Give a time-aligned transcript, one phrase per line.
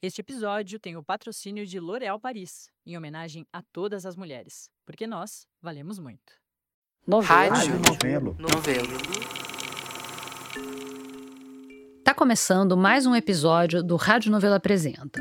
[0.00, 5.08] Este episódio tem o patrocínio de L'Oréal Paris, em homenagem a todas as mulheres, porque
[5.08, 6.34] nós valemos muito.
[7.04, 7.50] Novelo.
[7.52, 8.36] Rádio Novelo.
[8.38, 8.88] Novelo.
[12.04, 15.20] Tá começando mais um episódio do Rádio Novela Apresenta.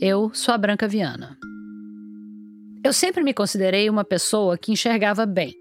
[0.00, 1.38] Eu sou a Branca Viana.
[2.82, 5.54] Eu sempre me considerei uma pessoa que enxergava bem.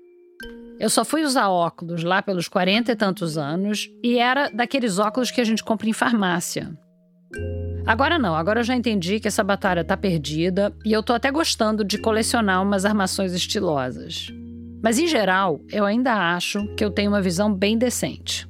[0.79, 5.31] Eu só fui usar óculos lá pelos 40 e tantos anos e era daqueles óculos
[5.31, 6.73] que a gente compra em farmácia.
[7.91, 11.29] Agora não, agora eu já entendi que essa batalha tá perdida e eu tô até
[11.29, 14.31] gostando de colecionar umas armações estilosas.
[14.81, 18.47] Mas em geral, eu ainda acho que eu tenho uma visão bem decente.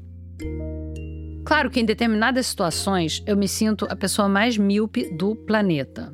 [1.44, 6.14] Claro que em determinadas situações eu me sinto a pessoa mais míope do planeta.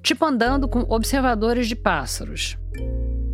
[0.00, 2.56] Tipo andando com observadores de pássaros.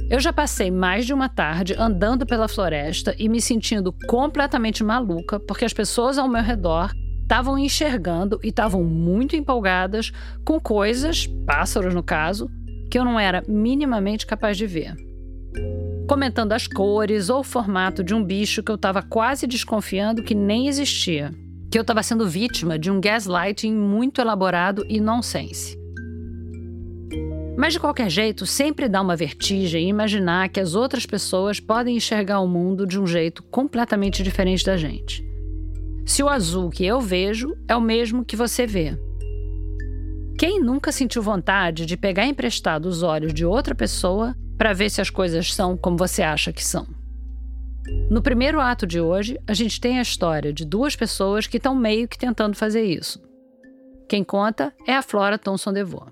[0.08, 5.38] Eu já passei mais de uma tarde andando pela floresta e me sentindo completamente maluca
[5.38, 6.90] porque as pessoas ao meu redor
[7.30, 10.10] estavam enxergando e estavam muito empolgadas
[10.44, 12.50] com coisas, pássaros no caso,
[12.90, 14.96] que eu não era minimamente capaz de ver.
[16.08, 20.34] Comentando as cores ou o formato de um bicho que eu estava quase desconfiando que
[20.34, 21.32] nem existia.
[21.70, 25.78] Que eu estava sendo vítima de um gaslighting muito elaborado e nonsense.
[27.56, 32.40] Mas de qualquer jeito, sempre dá uma vertigem imaginar que as outras pessoas podem enxergar
[32.40, 35.29] o mundo de um jeito completamente diferente da gente.
[36.04, 38.98] Se o azul que eu vejo é o mesmo que você vê.
[40.38, 45.00] Quem nunca sentiu vontade de pegar emprestado os olhos de outra pessoa para ver se
[45.00, 46.86] as coisas são como você acha que são?
[48.10, 51.74] No primeiro ato de hoje, a gente tem a história de duas pessoas que estão
[51.74, 53.20] meio que tentando fazer isso.
[54.08, 56.10] Quem conta é a Flora Thomson DeVoe.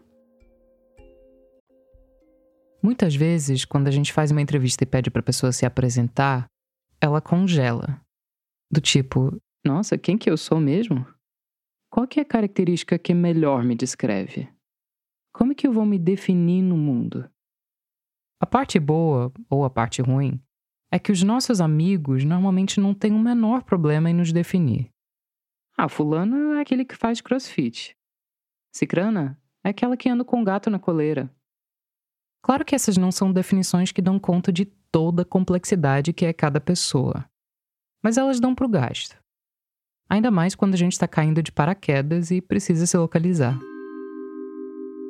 [2.82, 6.46] Muitas vezes, quando a gente faz uma entrevista e pede para a pessoa se apresentar,
[7.00, 8.00] ela congela.
[8.70, 11.06] Do tipo, nossa, quem que eu sou mesmo?
[11.90, 14.48] Qual que é a característica que melhor me descreve?
[15.32, 17.30] Como é que eu vou me definir no mundo?
[18.40, 20.40] A parte boa, ou a parte ruim,
[20.90, 24.90] é que os nossos amigos normalmente não têm o menor problema em nos definir.
[25.76, 27.96] Ah, fulano é aquele que faz crossfit.
[28.72, 31.32] Cicrana é aquela que anda com gato na coleira.
[32.42, 36.32] Claro que essas não são definições que dão conta de toda a complexidade que é
[36.32, 37.28] cada pessoa.
[38.02, 39.16] Mas elas dão para o gasto.
[40.10, 43.58] Ainda mais quando a gente está caindo de paraquedas e precisa se localizar.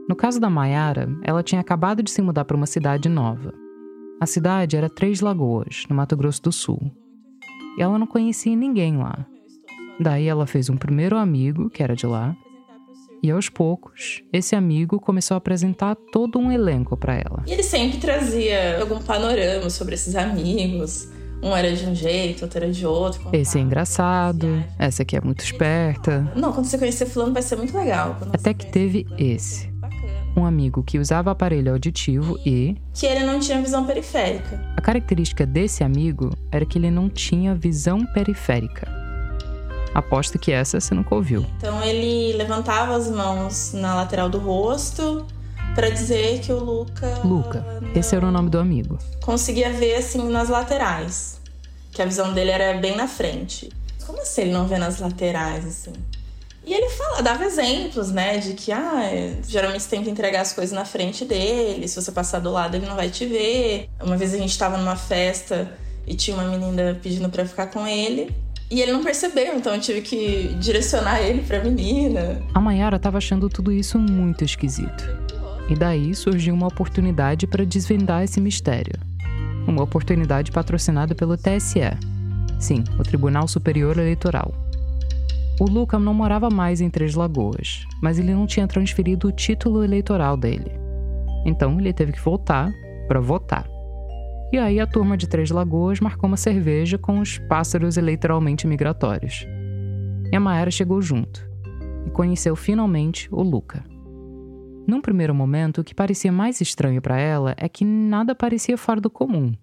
[0.09, 3.55] No caso da Maiara, ela tinha acabado de se mudar para uma cidade nova.
[4.21, 6.91] A cidade era Três Lagoas, no Mato Grosso do Sul.
[7.79, 9.25] E ela não conhecia ninguém lá.
[10.01, 12.37] Daí ela fez um primeiro amigo, que era de lá,
[13.23, 17.43] e aos poucos, esse amigo começou a apresentar todo um elenco para ela.
[17.47, 21.09] E ele sempre trazia algum panorama sobre esses amigos.
[21.43, 23.31] Um era de um jeito, outro era de outro.
[23.33, 26.31] Esse é engraçado, essa aqui é muito esperta.
[26.35, 28.17] Não, quando você conhecer fulano vai ser muito legal.
[28.33, 29.71] Até que teve esse.
[30.37, 32.77] Um amigo que usava aparelho auditivo e.
[32.93, 34.61] Que ele não tinha visão periférica.
[34.77, 38.89] A característica desse amigo era que ele não tinha visão periférica.
[39.95, 41.45] Aposto que essa você nunca ouviu.
[41.57, 45.27] Então ele levantava as mãos na lateral do rosto
[45.79, 47.21] para dizer que o Luca.
[47.23, 48.99] Luca, esse era o nome do amigo.
[49.23, 51.41] Conseguia ver assim nas laterais,
[51.93, 53.71] que a visão dele era bem na frente.
[54.05, 55.93] Como assim ele não vê nas laterais assim?
[56.67, 59.09] E ele fala, dava exemplos, né, de que ah,
[59.47, 62.77] geralmente você tem que entregar as coisas na frente dele, se você passar do lado
[62.77, 63.89] ele não vai te ver.
[64.03, 65.71] Uma vez a gente estava numa festa
[66.05, 68.35] e tinha uma menina pedindo para ficar com ele.
[68.69, 72.43] E ele não percebeu, então eu tive que direcionar ele pra menina.
[72.53, 75.28] A Mayara tava achando tudo isso muito esquisito.
[75.69, 78.95] E daí surgiu uma oportunidade para desvendar esse mistério.
[79.67, 81.81] Uma oportunidade patrocinada pelo TSE.
[82.59, 84.53] Sim, o Tribunal Superior Eleitoral.
[85.61, 89.85] O Luca não morava mais em Três Lagoas, mas ele não tinha transferido o título
[89.85, 90.71] eleitoral dele.
[91.45, 92.73] Então ele teve que voltar
[93.07, 93.69] para votar.
[94.53, 99.45] E aí a turma de Três Lagoas marcou uma cerveja com os pássaros eleitoralmente migratórios.
[100.33, 101.47] E a Maera chegou junto
[102.07, 103.85] e conheceu finalmente o Luca.
[104.89, 108.99] Num primeiro momento, o que parecia mais estranho para ela é que nada parecia fora
[108.99, 109.55] do comum.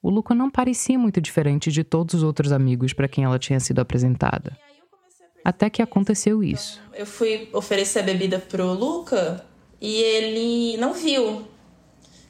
[0.00, 3.58] O Luca não parecia muito diferente de todos os outros amigos para quem ela tinha
[3.58, 4.56] sido apresentada.
[5.44, 6.80] Até que aconteceu isso.
[6.94, 9.44] Eu fui oferecer a bebida pro Luca
[9.80, 11.42] e ele não viu.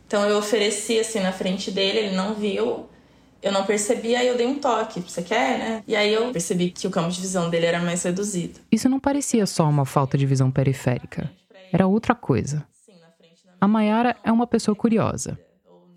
[0.07, 2.89] Então eu ofereci assim na frente dele, ele não viu.
[3.43, 5.01] Eu não percebi, aí eu dei um toque.
[5.01, 5.85] Você quer, né?
[5.87, 8.61] E aí eu percebi que o campo de visão dele era mais reduzido.
[8.71, 11.31] Isso não parecia só uma falta de visão periférica.
[11.73, 12.65] Era outra coisa.
[13.61, 15.39] A Mayara é uma pessoa curiosa.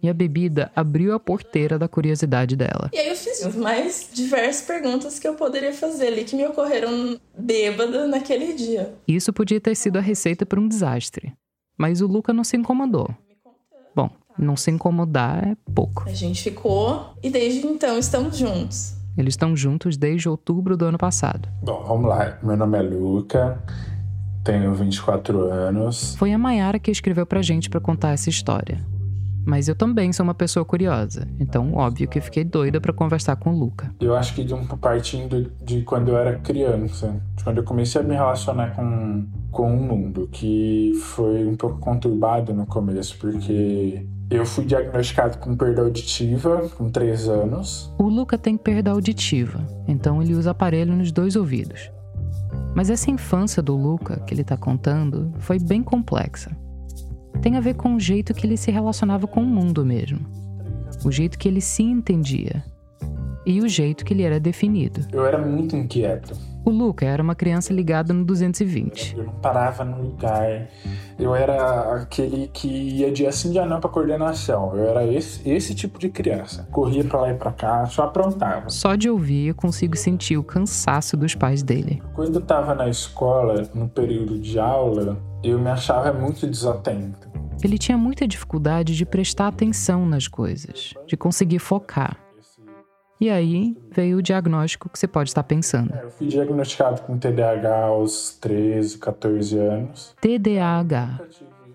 [0.03, 2.91] e a bebida abriu a porteira da curiosidade dela.
[2.93, 7.19] E aí eu fiz mais diversas perguntas que eu poderia fazer ali que me ocorreram
[7.35, 8.93] bêbada naquele dia.
[9.07, 11.33] Isso podia ter sido a receita para um desastre.
[11.75, 13.09] Mas o Luca não se incomodou.
[13.95, 16.03] Bom, não se incomodar é pouco.
[16.07, 18.93] A gente ficou e desde então estamos juntos.
[19.17, 21.49] Eles estão juntos desde outubro do ano passado.
[21.63, 22.37] Bom, vamos lá.
[22.43, 23.59] Meu nome é Luca,
[24.45, 26.15] tenho 24 anos.
[26.15, 28.79] Foi a Mayara que escreveu pra gente para contar essa história.
[29.43, 33.53] Mas eu também sou uma pessoa curiosa, então óbvio que fiquei doida para conversar com
[33.53, 33.93] o Luca.
[33.99, 38.01] Eu acho que de um partindo de quando eu era criança, de quando eu comecei
[38.01, 44.03] a me relacionar com, com o mundo, que foi um pouco conturbado no começo, porque
[44.31, 47.93] eu fui diagnosticado com perda auditiva com 3 anos.
[47.99, 51.91] O Luca tem perda auditiva, então ele usa aparelho nos dois ouvidos.
[52.75, 56.51] Mas essa infância do Luca, que ele tá contando, foi bem complexa
[57.45, 60.19] tem a ver com o jeito que ele se relacionava com o mundo mesmo.
[61.05, 62.63] O jeito que ele se entendia.
[63.45, 65.01] E o jeito que ele era definido.
[65.11, 66.35] Eu era muito inquieto.
[66.65, 69.15] O Luca era uma criança ligada no 220.
[69.15, 70.67] Eu não parava no lugar.
[71.19, 74.75] Eu era aquele que ia dia sim, dia não pra coordenação.
[74.75, 76.67] Eu era esse, esse tipo de criança.
[76.71, 78.67] Corria pra lá e pra cá, só aprontava.
[78.71, 82.01] Só de ouvir eu consigo sentir o cansaço dos pais dele.
[82.15, 87.29] Quando eu tava na escola, no período de aula, eu me achava muito desatento.
[87.63, 92.24] Ele tinha muita dificuldade de prestar atenção nas coisas, de conseguir focar.
[93.19, 95.93] E aí veio o diagnóstico que você pode estar pensando.
[95.93, 100.15] É, eu fui diagnosticado com TDAH aos 13, 14 anos.
[100.19, 101.21] TDAH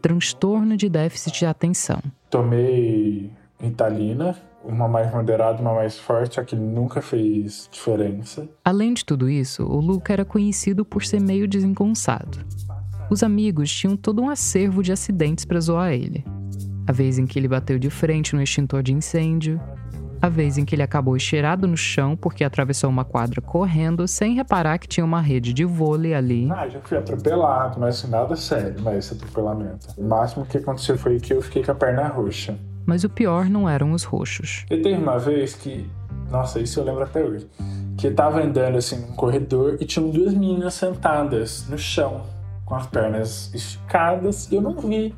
[0.01, 2.01] transtorno de déficit de atenção.
[2.29, 3.31] Tomei
[3.63, 8.49] Italina, uma mais moderada, uma mais forte, só que nunca fez diferença.
[8.65, 12.39] Além de tudo isso, o Luca era conhecido por ser meio desengonçado.
[13.11, 16.25] Os amigos tinham todo um acervo de acidentes para zoar ele.
[16.87, 19.61] A vez em que ele bateu de frente no extintor de incêndio,
[20.21, 24.35] a vez em que ele acabou estirado no chão porque atravessou uma quadra correndo sem
[24.35, 26.49] reparar que tinha uma rede de vôlei ali.
[26.51, 29.89] Ah, já fui atropelado, mas assim, nada sério, mas esse atropelamento.
[29.97, 32.59] O máximo que aconteceu foi que eu fiquei com a perna roxa.
[32.85, 34.65] Mas o pior não eram os roxos.
[34.71, 35.89] E teve uma vez que,
[36.31, 37.49] nossa, isso eu lembro até hoje,
[37.97, 42.23] que eu tava andando assim num corredor e tinham duas meninas sentadas no chão
[42.65, 45.15] com as pernas esticadas e eu não vi.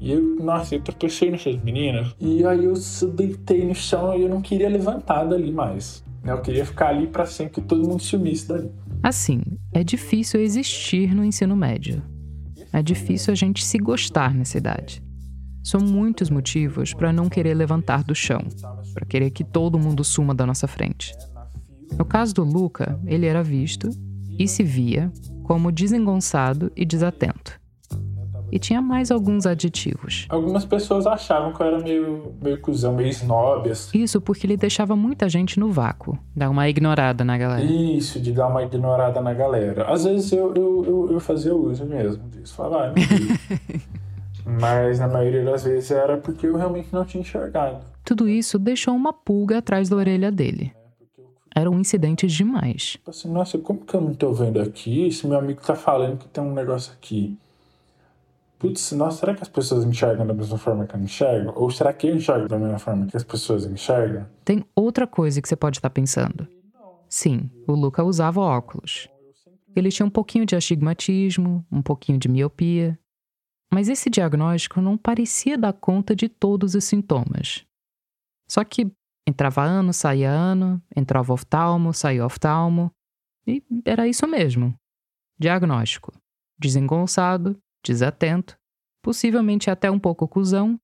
[0.00, 2.14] E eu, nossa, eu tropecei nessas meninas.
[2.20, 2.74] E aí eu
[3.14, 6.04] deitei no chão e eu não queria levantar dali mais.
[6.24, 8.70] Eu queria ficar ali para sempre que todo mundo sumisse dali.
[9.02, 9.40] Assim,
[9.72, 12.02] é difícil existir no ensino médio.
[12.72, 15.02] É difícil a gente se gostar nessa idade.
[15.62, 18.40] São muitos motivos para não querer levantar do chão,
[18.94, 21.14] para querer que todo mundo suma da nossa frente.
[21.96, 23.88] No caso do Luca, ele era visto
[24.38, 25.10] e se via
[25.42, 27.57] como desengonçado e desatento.
[28.50, 30.26] E tinha mais alguns aditivos.
[30.28, 33.70] Algumas pessoas achavam que eu era meio, meio cuzão, meio snob.
[33.70, 33.98] Assim.
[33.98, 37.62] Isso porque ele deixava muita gente no vácuo, dar uma ignorada na galera.
[37.62, 39.84] Isso, de dar uma ignorada na galera.
[39.92, 42.54] Às vezes eu, eu, eu, eu fazia uso mesmo disso.
[42.54, 42.94] Falava, ah,
[44.60, 47.80] Mas na maioria das vezes era porque eu realmente não tinha enxergado.
[48.02, 50.72] Tudo isso deixou uma pulga atrás da orelha dele
[51.54, 52.98] eram incidentes demais.
[53.06, 55.10] Assim, nossa, como que eu não tô vendo aqui?
[55.10, 57.36] Se meu amigo tá falando que tem um negócio aqui.
[58.58, 61.52] Putz, nossa, será que as pessoas enxergam da mesma forma que eu enxergo?
[61.54, 64.26] Ou será que eu enxergo da mesma forma que as pessoas enxergam?
[64.44, 66.48] Tem outra coisa que você pode estar pensando.
[67.08, 69.08] Sim, o Luca usava óculos.
[69.76, 72.98] Ele tinha um pouquinho de astigmatismo, um pouquinho de miopia.
[73.72, 77.64] Mas esse diagnóstico não parecia dar conta de todos os sintomas.
[78.50, 78.90] Só que
[79.28, 82.90] Entrava ano, saía ano, entrava oftalmo, saía oftalmo.
[83.46, 84.74] E era isso mesmo.
[85.38, 86.14] Diagnóstico:
[86.58, 87.54] desengonçado,
[87.84, 88.56] desatento,
[89.02, 90.78] possivelmente até um pouco cuzão,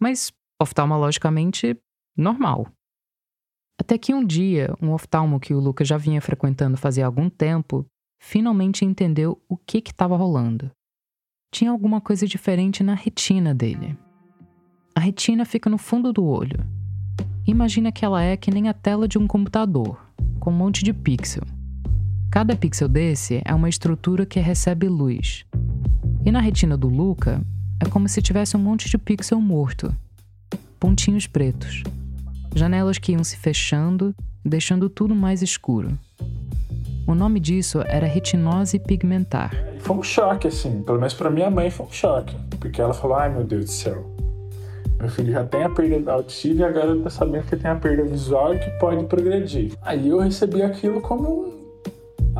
[0.00, 1.76] mas oftalmologicamente
[2.16, 2.68] normal.
[3.80, 7.86] Até que um dia, um oftalmo que o Lucas já vinha frequentando fazia algum tempo,
[8.20, 10.70] finalmente entendeu o que estava rolando.
[11.52, 13.96] Tinha alguma coisa diferente na retina dele.
[14.94, 16.78] A retina fica no fundo do olho
[17.48, 19.98] Imagina que ela é que nem a tela de um computador,
[20.38, 21.44] com um monte de pixel.
[22.30, 25.46] Cada pixel desse é uma estrutura que recebe luz.
[26.24, 27.40] E na retina do Luca,
[27.80, 29.94] é como se tivesse um monte de pixel morto.
[30.78, 31.82] Pontinhos pretos.
[32.54, 35.98] Janelas que iam se fechando, deixando tudo mais escuro.
[37.06, 39.52] O nome disso era retinose pigmentar.
[39.78, 40.82] Foi um choque, assim.
[40.82, 42.36] Pelo menos para minha mãe foi um choque.
[42.60, 44.04] Porque ela falou: ai meu Deus do céu,
[44.98, 48.02] meu filho já tem a perda auditiva e agora tá sabendo que tem a perda
[48.02, 49.72] visual e que pode progredir.
[49.80, 51.57] Aí eu recebi aquilo como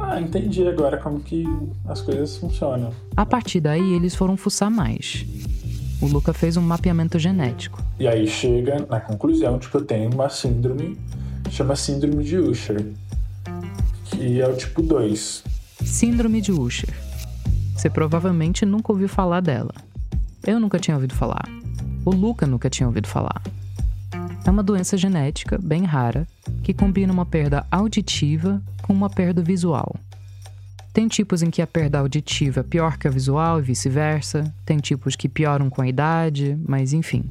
[0.00, 1.44] ah, entendi agora como que
[1.86, 2.92] as coisas funcionam.
[3.16, 5.24] A partir daí, eles foram fuçar mais.
[6.00, 7.82] o Luca fez um mapeamento genético.
[7.98, 10.96] E aí chega na conclusão de que eu tenho uma síndrome,
[11.50, 12.86] chama síndrome de Usher,
[14.04, 15.44] que é o tipo 2.
[15.84, 16.94] Síndrome de Usher.
[17.74, 19.72] Você provavelmente nunca ouviu falar dela.
[20.46, 21.48] Eu nunca tinha ouvido falar.
[22.04, 23.42] O Luca nunca tinha ouvido falar.
[24.44, 26.26] É uma doença genética bem rara
[26.62, 29.94] que combina uma perda auditiva com uma perda visual.
[30.94, 34.78] Tem tipos em que a perda auditiva é pior que a visual e vice-versa, tem
[34.78, 37.22] tipos que pioram com a idade, mas enfim.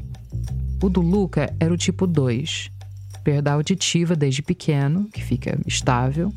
[0.81, 2.71] O do Luca era o tipo 2,
[3.23, 6.31] perda auditiva desde pequeno, que fica estável,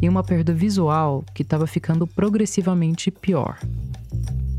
[0.00, 3.58] e uma perda visual que estava ficando progressivamente pior.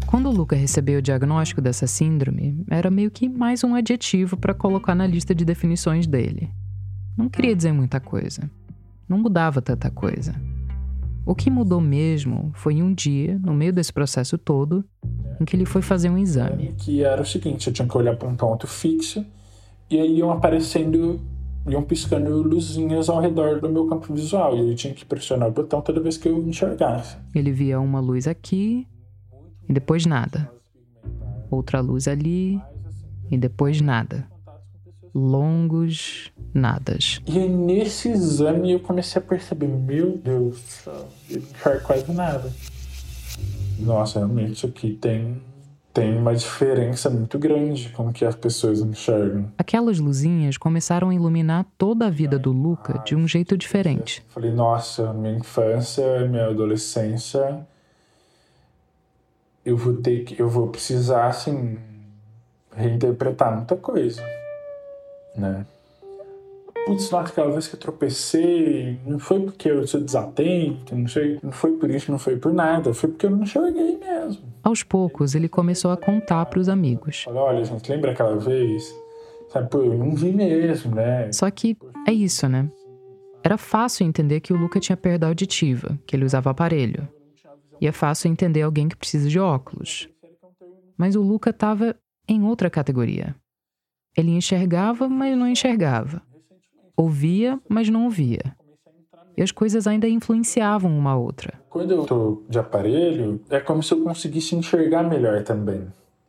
[0.06, 4.53] Quando o Luca recebeu o diagnóstico dessa síndrome, era meio que mais um adjetivo para
[4.53, 6.51] colocar na lista de definições dele.
[7.18, 8.51] Não queria dizer muita coisa.
[9.12, 10.34] Não mudava tanta coisa.
[11.25, 14.86] O que mudou mesmo foi um dia, no meio desse processo todo,
[15.38, 16.74] em que ele foi fazer um exame.
[16.77, 19.25] Que era o seguinte: eu tinha que olhar para um ponto fixo
[19.89, 21.20] e aí iam aparecendo,
[21.68, 24.56] iam piscando luzinhas ao redor do meu campo visual.
[24.56, 27.18] E eu tinha que pressionar o botão toda vez que eu enxergasse.
[27.36, 28.88] Ele via uma luz aqui,
[29.68, 30.50] e depois nada.
[31.51, 32.62] Outra luz ali
[33.30, 34.31] e depois nada.
[35.13, 37.22] Longos nadas.
[37.25, 40.86] E nesse exame eu comecei a perceber, meu Deus,
[41.30, 42.51] eu não quase nada.
[43.80, 45.41] Nossa, realmente isso aqui tem
[45.94, 49.51] tem uma diferença muito grande com que as pessoas enxergam.
[49.58, 54.24] Aquelas luzinhas começaram a iluminar toda a vida do Luca de um jeito diferente.
[54.30, 57.68] Falei, nossa, minha infância, minha adolescência
[59.65, 61.77] eu vou ter que, eu vou precisar, assim,
[62.75, 64.24] reinterpretar muita coisa,
[65.36, 65.66] né?
[66.86, 71.52] Putz, naquela vez que eu tropecei, não foi porque eu sou desatento, não sei, não
[71.52, 74.42] foi por isso, não foi por nada, foi porque eu não enxerguei mesmo.
[74.64, 77.24] Aos poucos, ele começou a contar para os amigos.
[77.24, 78.96] Falei, olha, gente, lembra aquela vez?
[79.50, 81.32] Sabe, pô, eu não vi mesmo, né?
[81.32, 82.70] Só que é isso, né?
[83.44, 87.08] Era fácil entender que o Luca tinha perda auditiva, que ele usava aparelho.
[87.80, 90.08] E é fácil entender alguém que precisa de óculos.
[90.98, 91.96] Mas o Luca estava
[92.28, 93.36] em outra categoria.
[94.15, 96.22] Ele enxergava, mas não enxergava.
[96.96, 98.56] Ouvia, mas não ouvia.
[99.38, 101.53] E as coisas ainda influenciavam uma outra.
[101.70, 105.88] Quando eu tô de aparelho, é como se eu conseguisse enxergar melhor também.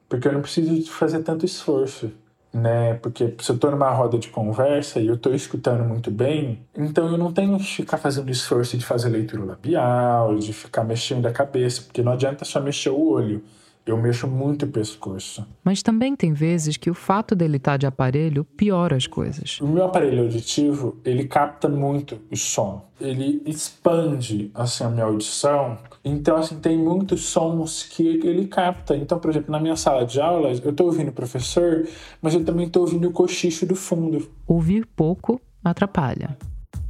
[0.08, 2.12] Porque eu não preciso fazer tanto esforço
[2.52, 2.94] né?
[2.94, 7.10] Porque se eu tô numa roda de conversa e eu tô escutando muito bem, então
[7.10, 11.32] eu não tenho que ficar fazendo esforço de fazer leitura labial, de ficar mexendo a
[11.32, 13.42] cabeça, porque não adianta só mexer o olho.
[13.84, 15.44] Eu mexo muito o pescoço.
[15.64, 19.60] Mas também tem vezes que o fato dele estar tá de aparelho piora as coisas.
[19.60, 22.88] O meu aparelho auditivo, ele capta muito o som.
[23.00, 25.78] Ele expande, assim, a minha audição.
[26.04, 28.96] Então, assim, tem muitos sons que ele capta.
[28.96, 31.84] Então, por exemplo, na minha sala de aulas, eu estou ouvindo o professor,
[32.20, 34.30] mas eu também estou ouvindo o cochicho do fundo.
[34.46, 36.36] Ouvir pouco atrapalha.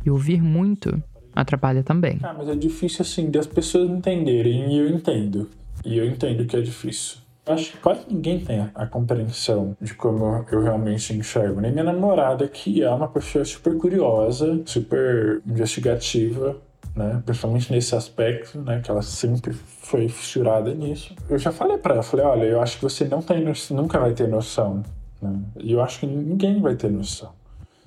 [0.04, 1.02] E ouvir muito
[1.34, 2.18] atrapalha também.
[2.22, 5.48] Ah, mas é difícil, assim, das pessoas entenderem, e eu entendo.
[5.84, 7.18] E eu entendo que é difícil.
[7.44, 11.60] Acho que quase ninguém tem a compreensão de como eu realmente enxergo.
[11.60, 16.56] Nem minha namorada, que é uma pessoa super curiosa, super investigativa,
[16.94, 17.20] né?
[17.24, 18.80] Principalmente nesse aspecto, né?
[18.80, 21.16] Que ela sempre foi fissurada nisso.
[21.28, 24.12] Eu já falei para ela, falei, olha, eu acho que você não tem, nunca vai
[24.12, 24.84] ter noção,
[25.20, 25.40] né?
[25.58, 27.32] E eu acho que ninguém vai ter noção.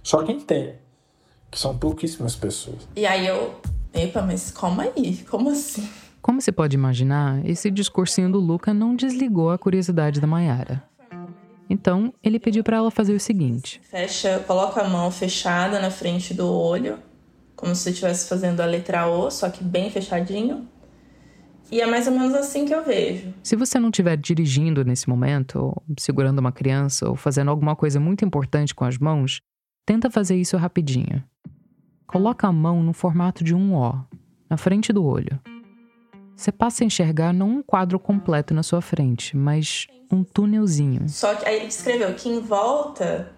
[0.03, 0.75] Só quem tem,
[1.49, 2.87] que são pouquíssimas pessoas.
[2.93, 3.55] E aí eu,
[3.93, 5.23] epa, mas como aí?
[5.29, 5.87] Como assim?
[6.25, 10.83] Como se pode imaginar, esse discursinho do Luca não desligou a curiosidade da Mayara.
[11.69, 16.33] Então, ele pediu para ela fazer o seguinte: Fecha, coloca a mão fechada na frente
[16.33, 16.97] do olho,
[17.55, 20.67] como se estivesse fazendo a letra O, só que bem fechadinho.
[21.71, 23.31] E é mais ou menos assim que eu vejo.
[23.43, 27.99] Se você não estiver dirigindo nesse momento, ou segurando uma criança, ou fazendo alguma coisa
[27.99, 29.41] muito importante com as mãos,
[29.85, 31.23] tenta fazer isso rapidinho.
[32.07, 33.93] Coloca a mão no formato de um O,
[34.49, 35.39] na frente do olho.
[36.35, 41.07] Você passa a enxergar não um quadro completo na sua frente, mas um túnelzinho.
[41.07, 43.31] Só que aí ele descreveu que em volta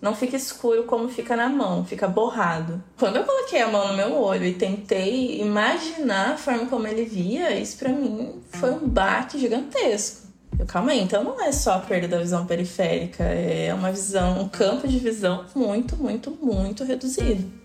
[0.00, 2.82] não fica escuro como fica na mão, fica borrado.
[2.98, 7.04] Quando eu coloquei a mão no meu olho e tentei imaginar a forma como ele
[7.04, 10.24] via, isso para mim foi um baque gigantesco.
[10.58, 14.42] Eu, calma aí, então não é só a perda da visão periférica, é uma visão,
[14.42, 17.63] um campo de visão muito, muito, muito reduzido.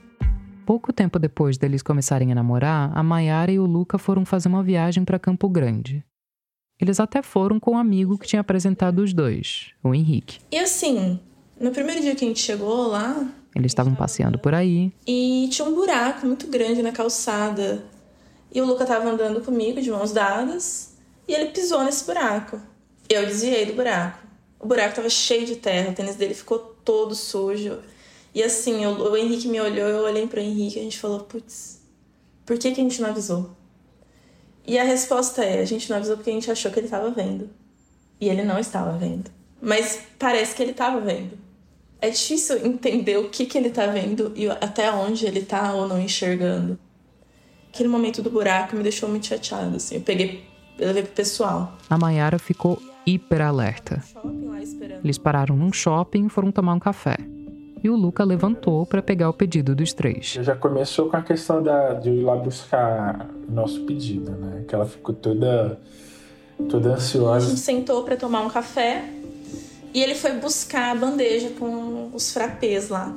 [0.69, 4.61] Pouco tempo depois deles começarem a namorar, a Mayara e o Luca foram fazer uma
[4.61, 6.05] viagem para Campo Grande.
[6.79, 10.37] Eles até foram com um amigo que tinha apresentado os dois, o Henrique.
[10.51, 11.19] E assim,
[11.59, 13.27] no primeiro dia que a gente chegou lá.
[13.55, 14.93] Eles estavam passeando por aí.
[15.07, 17.83] E tinha um buraco muito grande na calçada.
[18.53, 20.95] E o Luca estava andando comigo, de mãos dadas,
[21.27, 22.61] e ele pisou nesse buraco.
[23.09, 24.19] Eu desviei do buraco.
[24.59, 27.79] O buraco tava cheio de terra, o tênis dele ficou todo sujo.
[28.33, 31.21] E assim, o, o Henrique me olhou, eu olhei pro Henrique e a gente falou:
[31.21, 31.81] putz,
[32.45, 33.51] por que, que a gente não avisou?
[34.65, 37.09] E a resposta é: a gente não avisou porque a gente achou que ele tava
[37.09, 37.49] vendo.
[38.21, 39.31] E ele não estava vendo.
[39.61, 41.37] Mas parece que ele tava vendo.
[42.01, 45.87] É difícil entender o que, que ele tá vendo e até onde ele tá ou
[45.87, 46.79] não enxergando.
[47.73, 49.95] Aquele momento do buraco me deixou muito chateado, assim.
[49.95, 50.43] Eu peguei,
[50.77, 51.77] eu levei pro pessoal.
[51.89, 54.03] A Mayara ficou hiper alerta.
[55.03, 57.17] Eles pararam num shopping e foram tomar um café.
[57.83, 60.37] E o Luca levantou para pegar o pedido dos três.
[60.41, 64.63] Já começou com a questão da, de ir lá buscar o nosso pedido, né?
[64.67, 65.79] Que ela ficou toda,
[66.69, 67.45] toda ansiosa.
[67.45, 69.05] A gente sentou para tomar um café
[69.93, 73.15] e ele foi buscar a bandeja com os frappés lá.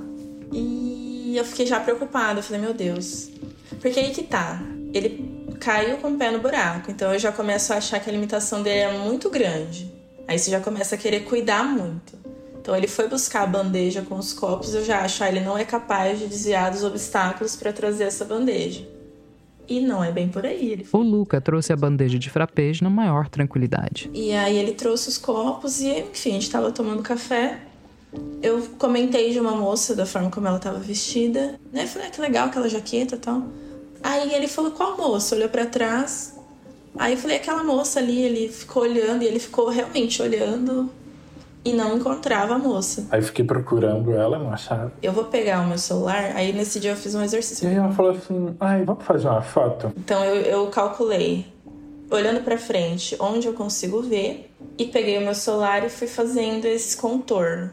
[0.52, 2.38] E eu fiquei já preocupada.
[2.38, 3.30] Eu falei, meu Deus.
[3.80, 4.62] Porque aí que tá.
[4.94, 6.90] Ele caiu com o pé no buraco.
[6.90, 9.92] Então eu já começo a achar que a limitação dele é muito grande.
[10.26, 12.21] Aí você já começa a querer cuidar muito.
[12.62, 15.58] Então ele foi buscar a bandeja com os copos, eu já acho, ah, ele não
[15.58, 18.86] é capaz de desviar dos obstáculos para trazer essa bandeja.
[19.68, 20.70] E não é bem por aí.
[20.70, 24.08] Ele O Luca trouxe a bandeja de frappés na maior tranquilidade.
[24.14, 27.58] E aí ele trouxe os copos e, enfim, a gente tava tomando café.
[28.40, 31.86] Eu comentei de uma moça da forma como ela tava vestida, né?
[31.86, 33.42] Falei, ah, que legal aquela jaqueta e tal.
[34.04, 35.34] Aí ele falou, qual moça?
[35.34, 36.38] Olhou para trás.
[36.96, 40.90] Aí eu falei, aquela moça ali, ele ficou olhando e ele ficou realmente olhando
[41.64, 43.06] e não encontrava a moça.
[43.10, 44.92] Aí fiquei procurando ela, não achava.
[45.02, 47.66] Eu vou pegar o meu celular, aí nesse dia eu fiz um exercício.
[47.66, 49.92] E aí ela falou assim, ai, vamos fazer uma foto?
[49.96, 51.46] Então eu, eu calculei,
[52.10, 56.64] olhando para frente, onde eu consigo ver, e peguei o meu celular e fui fazendo
[56.64, 57.70] esse contorno.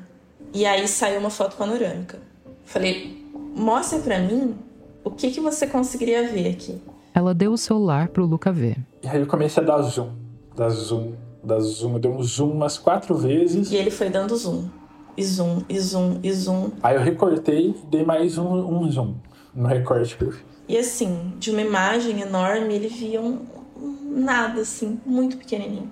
[0.54, 2.20] E aí saiu uma foto panorâmica.
[2.66, 3.24] Falei,
[3.56, 4.56] mostra para mim
[5.04, 6.82] o que, que você conseguiria ver aqui.
[7.14, 8.78] Ela deu o celular pro Luca ver.
[9.04, 10.10] E aí eu comecei a dar zoom,
[10.56, 11.94] dar zoom, dar zoom.
[11.94, 13.72] Eu dei um zoom umas quatro vezes.
[13.72, 14.70] E ele foi dando zoom.
[15.18, 16.72] E zoom, e zoom, e zoom.
[16.82, 19.16] Aí eu recortei e dei mais um, um zoom
[19.54, 20.44] no recorte que eu fiz.
[20.68, 23.40] E assim, de uma imagem enorme, ele via um,
[23.76, 25.92] um nada, assim, muito pequenininho.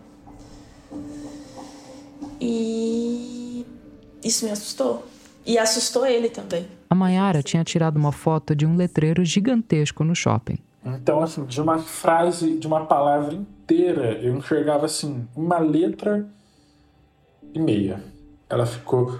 [2.40, 3.66] E
[4.24, 5.04] isso me assustou.
[5.46, 6.68] E assustou ele também.
[6.90, 10.58] A Mayara tinha tirado uma foto de um letreiro gigantesco no shopping.
[10.96, 16.28] Então, assim, de uma frase, de uma palavra inteira, eu enxergava, assim, uma letra
[17.54, 18.02] e meia.
[18.50, 19.20] Ela ficou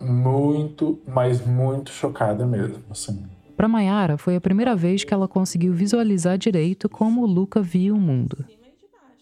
[0.00, 3.24] muito, mas muito chocada mesmo, assim.
[3.56, 7.94] Para Mayara, foi a primeira vez que ela conseguiu visualizar direito como o Luca via
[7.94, 8.44] o mundo.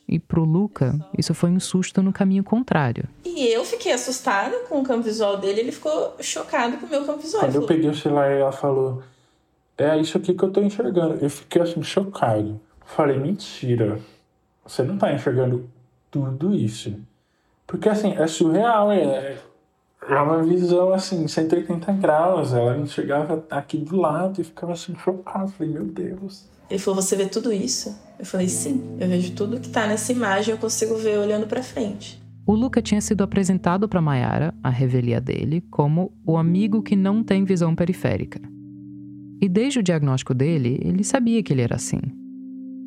[0.09, 3.05] E pro Luca, isso foi um susto no caminho contrário.
[3.25, 7.05] E eu fiquei assustada com o campo visual dele, ele ficou chocado com o meu
[7.05, 7.45] campo visual.
[7.45, 9.03] Quando eu peguei o celular, ela falou:
[9.81, 11.15] É isso aqui que eu tô enxergando.
[11.23, 12.61] Eu fiquei assim, chocado.
[12.85, 13.99] Falei: Mentira,
[14.63, 15.67] você não tá enxergando
[16.11, 16.95] tudo isso.
[17.67, 19.39] Porque assim, é surreal, é,
[20.07, 22.53] é uma visão assim, 180 graus.
[22.53, 25.51] Ela enxergava aqui do lado e ficava assim, chocado.
[25.53, 26.47] Falei: Meu Deus.
[26.69, 27.99] Ele falou: Você vê tudo isso?
[28.19, 31.63] Eu falei: Sim, eu vejo tudo que tá nessa imagem, eu consigo ver olhando para
[31.63, 32.21] frente.
[32.45, 37.25] O Luca tinha sido apresentado para Mayara, a revelia dele, como o amigo que não
[37.25, 38.41] tem visão periférica.
[39.41, 42.01] E desde o diagnóstico dele, ele sabia que ele era assim.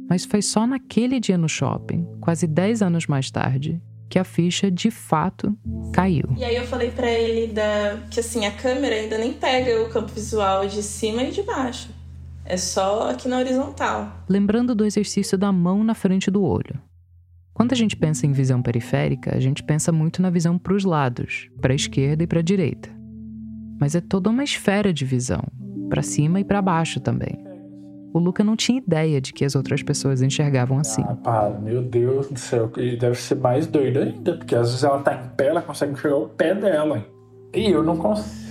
[0.10, 4.70] Mas foi só naquele dia no shopping, quase 10 anos mais tarde, que a ficha
[4.70, 5.58] de fato
[5.92, 6.36] caiu.
[6.38, 7.98] E aí eu falei para ele da...
[8.12, 11.90] que assim, a câmera ainda nem pega o campo visual de cima e de baixo.
[12.46, 14.24] É só aqui na horizontal.
[14.30, 16.80] Lembrando do exercício da mão na frente do olho.
[17.54, 20.84] Quando a gente pensa em visão periférica, a gente pensa muito na visão para os
[20.84, 22.90] lados, para a esquerda e para a direita.
[23.80, 25.44] Mas é toda uma esfera de visão,
[25.90, 27.44] para cima e para baixo também.
[28.14, 31.04] O Luca não tinha ideia de que as outras pessoas enxergavam assim.
[31.08, 34.84] Ah, pá, meu Deus do céu, e deve ser mais doido ainda, porque às vezes
[34.84, 37.04] ela tá em pé, ela consegue enxergar o pé dela.
[37.56, 38.44] E eu não consigo.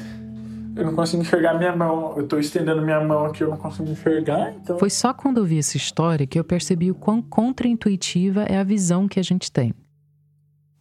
[0.75, 2.15] Eu não consigo enxergar minha mão.
[2.17, 4.79] Eu tô estendendo minha mão aqui, eu não consigo enxergar, então.
[4.79, 8.65] Foi só quando eu vi essa história que eu percebi o quão contraintuitiva é a
[8.65, 9.75] visão que a gente tem.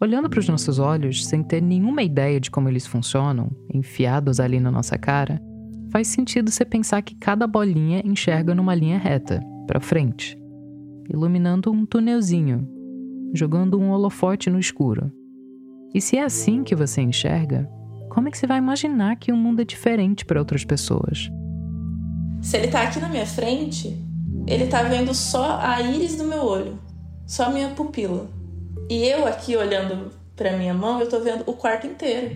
[0.01, 4.59] Olhando para os nossos olhos, sem ter nenhuma ideia de como eles funcionam, enfiados ali
[4.59, 5.39] na nossa cara,
[5.91, 10.35] faz sentido você pensar que cada bolinha enxerga numa linha reta, para frente,
[11.07, 12.67] iluminando um tunelzinho,
[13.31, 15.11] jogando um holofote no escuro.
[15.93, 17.69] E se é assim que você enxerga,
[18.09, 21.29] como é que você vai imaginar que o mundo é diferente para outras pessoas?
[22.41, 23.95] Se ele tá aqui na minha frente,
[24.47, 26.79] ele tá vendo só a íris do meu olho,
[27.27, 28.40] só a minha pupila.
[28.91, 32.35] E eu aqui olhando para minha mão, eu tô vendo o quarto inteiro.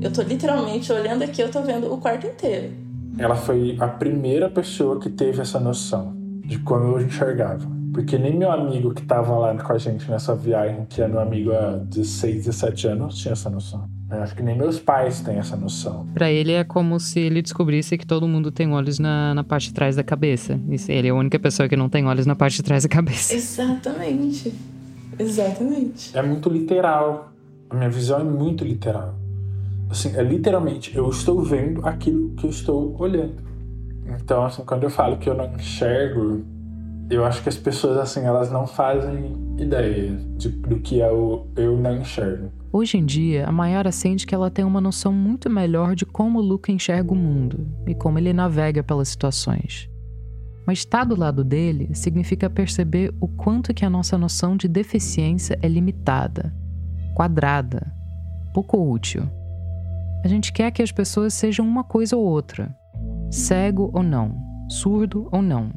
[0.00, 2.72] Eu tô literalmente olhando aqui, eu tô vendo o quarto inteiro.
[3.18, 6.14] Ela foi a primeira pessoa que teve essa noção
[6.46, 7.68] de como eu enxergava.
[7.92, 11.20] Porque nem meu amigo que tava lá com a gente nessa viagem, que é meu
[11.20, 13.84] amigo há 16, 17 anos, tinha essa noção.
[14.10, 16.06] Eu acho que nem meus pais têm essa noção.
[16.14, 19.68] Para ele é como se ele descobrisse que todo mundo tem olhos na, na parte
[19.68, 20.58] de trás da cabeça.
[20.70, 22.88] E ele é a única pessoa que não tem olhos na parte de trás da
[22.88, 23.34] cabeça.
[23.34, 24.54] Exatamente.
[25.20, 26.16] Exatamente.
[26.16, 27.32] É muito literal.
[27.68, 29.14] A minha visão é muito literal.
[29.88, 33.42] Assim, é literalmente, eu estou vendo aquilo que eu estou olhando.
[34.06, 36.44] Então, assim, quando eu falo que eu não enxergo,
[37.10, 41.46] eu acho que as pessoas, assim, elas não fazem ideia de, do que é o
[41.56, 42.52] eu não enxergo.
[42.72, 46.38] Hoje em dia, a Mayara sente que ela tem uma noção muito melhor de como
[46.38, 49.89] o Luca enxerga o mundo e como ele navega pelas situações.
[50.66, 55.58] Mas estar do lado dele significa perceber o quanto que a nossa noção de deficiência
[55.62, 56.54] é limitada,
[57.14, 57.92] quadrada,
[58.52, 59.28] pouco útil.
[60.24, 62.76] A gente quer que as pessoas sejam uma coisa ou outra,
[63.30, 64.36] cego ou não,
[64.68, 65.72] surdo ou não.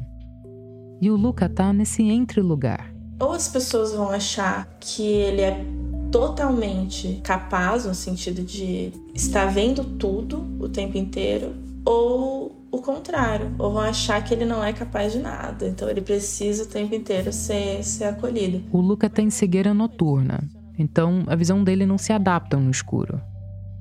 [1.00, 2.92] E o Luca tá nesse entre-lugar.
[3.18, 5.64] Ou as pessoas vão achar que ele é
[6.10, 13.72] totalmente capaz, no sentido de estar vendo tudo o tempo inteiro, ou o contrário, ou
[13.72, 17.32] vão achar que ele não é capaz de nada, então ele precisa o tempo inteiro
[17.32, 18.62] ser, ser acolhido.
[18.72, 20.40] O Luca tem cegueira noturna,
[20.78, 23.20] então a visão dele não se adapta no escuro.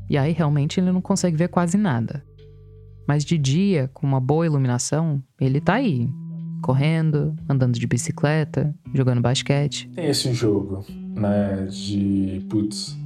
[0.10, 2.24] E aí realmente ele não consegue ver quase nada.
[3.08, 6.10] Mas de dia, com uma boa iluminação, ele tá aí,
[6.62, 9.90] correndo, andando de bicicleta, jogando basquete.
[9.90, 12.98] Tem esse jogo, né, de putz,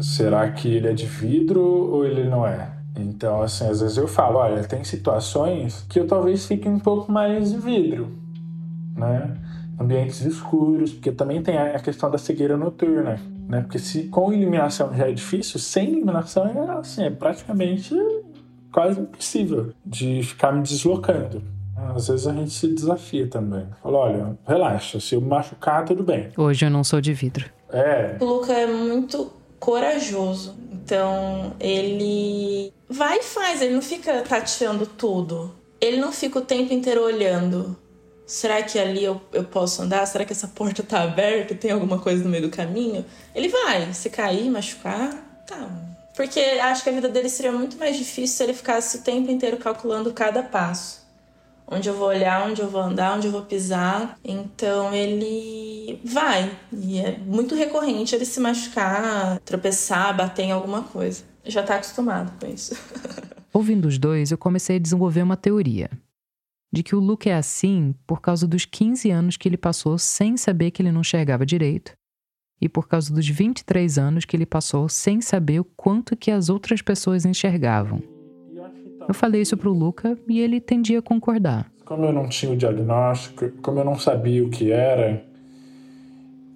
[0.00, 2.79] será que ele é de vidro ou ele não é?
[2.96, 7.10] Então, assim, às vezes eu falo, olha, tem situações que eu talvez fique um pouco
[7.10, 8.08] mais de vidro,
[8.96, 9.36] né?
[9.78, 13.62] Ambientes escuros, porque também tem a questão da cegueira noturna, né?
[13.62, 17.94] Porque se com iluminação já é difícil, sem iluminação é assim, é praticamente
[18.72, 21.42] quase impossível de ficar me deslocando.
[21.94, 23.66] Às vezes a gente se desafia também.
[23.82, 26.28] Fala, olha, relaxa, se eu machucar, tudo bem.
[26.36, 27.46] Hoje eu não sou de vidro.
[27.72, 28.16] É.
[28.20, 30.54] O Luca é muito corajoso.
[30.72, 35.54] Então, ele vai e faz, ele não fica tateando tudo.
[35.80, 37.76] Ele não fica o tempo inteiro olhando.
[38.26, 40.04] Será que ali eu, eu posso andar?
[40.06, 41.54] Será que essa porta tá aberta?
[41.54, 43.04] Tem alguma coisa no meio do caminho?
[43.34, 43.92] Ele vai.
[43.94, 45.70] Se cair, machucar, tá.
[46.14, 49.30] Porque acho que a vida dele seria muito mais difícil se ele ficasse o tempo
[49.30, 51.00] inteiro calculando cada passo
[51.70, 54.18] onde eu vou olhar, onde eu vou andar, onde eu vou pisar.
[54.24, 56.50] Então ele vai.
[56.72, 61.29] E é muito recorrente ele se machucar, tropeçar, bater em alguma coisa.
[61.44, 62.74] Já tá acostumado com isso.
[63.52, 65.90] Ouvindo os dois, eu comecei a desenvolver uma teoria.
[66.72, 70.36] De que o Luke é assim por causa dos 15 anos que ele passou sem
[70.36, 71.92] saber que ele não enxergava direito,
[72.60, 76.48] e por causa dos 23 anos que ele passou sem saber o quanto que as
[76.48, 78.02] outras pessoas enxergavam.
[79.08, 81.72] Eu falei isso pro Luca e ele tendia a concordar.
[81.84, 85.24] Como eu não tinha o diagnóstico, como eu não sabia o que era,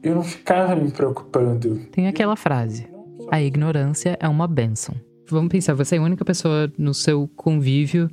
[0.00, 1.80] eu não ficava me preocupando.
[1.90, 2.86] Tem aquela frase:
[3.34, 4.94] a ignorância é uma benção.
[5.28, 8.08] Vamos pensar, você é a única pessoa no seu convívio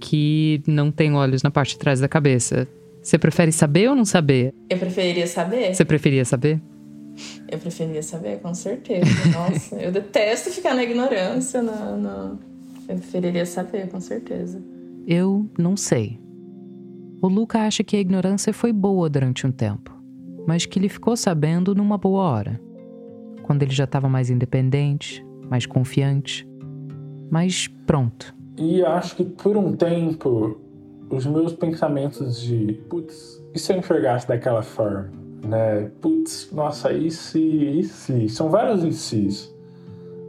[0.00, 2.66] que não tem olhos na parte de trás da cabeça.
[3.00, 4.52] Você prefere saber ou não saber?
[4.68, 5.72] Eu preferiria saber.
[5.72, 6.60] Você preferia saber?
[7.48, 9.06] Eu preferia saber, com certeza.
[9.32, 12.36] Nossa, eu detesto ficar na ignorância, na, na
[12.88, 14.60] eu preferiria saber, com certeza.
[15.06, 16.18] Eu não sei.
[17.22, 19.96] O Luca acha que a ignorância foi boa durante um tempo,
[20.44, 22.65] mas que ele ficou sabendo numa boa hora.
[23.46, 26.46] Quando ele já estava mais independente, mais confiante,
[27.30, 28.34] mais pronto.
[28.58, 30.60] E acho que por um tempo,
[31.08, 35.10] os meus pensamentos de, putz, e se eu enxergasse daquela forma?
[35.46, 35.90] Né?
[36.00, 38.28] Putz, nossa, e se, e se?
[38.28, 39.54] São vários e se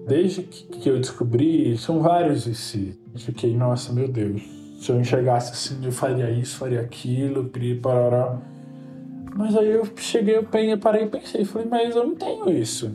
[0.08, 2.98] Desde que eu descobri, são vários esse.
[3.14, 4.42] Eu fiquei, nossa, meu Deus.
[4.80, 8.40] Se eu enxergasse assim, eu faria isso, faria aquilo, piri, parará.
[9.36, 12.90] Mas aí eu cheguei, eu parei e pensei, falei, mas eu não tenho isso.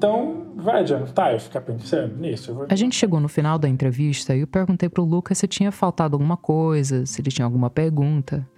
[0.00, 2.54] Então, vai adiantar eu ficar pensando nisso?
[2.54, 2.66] Vou...
[2.70, 6.14] A gente chegou no final da entrevista e eu perguntei pro Lucas se tinha faltado
[6.14, 8.48] alguma coisa, se ele tinha alguma pergunta.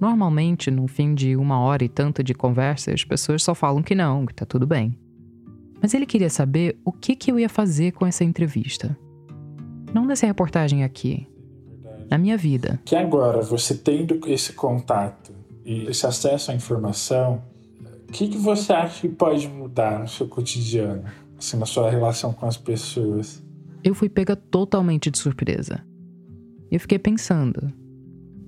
[0.00, 3.94] Normalmente, no fim de uma hora e tanto de conversa, as pessoas só falam que
[3.94, 4.98] não, que tá tudo bem.
[5.80, 8.98] Mas ele queria saber o que, que eu ia fazer com essa entrevista.
[9.94, 11.28] Não nessa reportagem aqui,
[12.10, 12.80] na minha vida.
[12.84, 15.32] Que agora, você tendo esse contato
[15.64, 17.40] e esse acesso à informação,
[18.08, 21.04] o que, que você acha que pode mudar no seu cotidiano,
[21.38, 23.42] assim, na sua relação com as pessoas?
[23.82, 25.84] Eu fui pega totalmente de surpresa.
[26.70, 27.72] Eu fiquei pensando.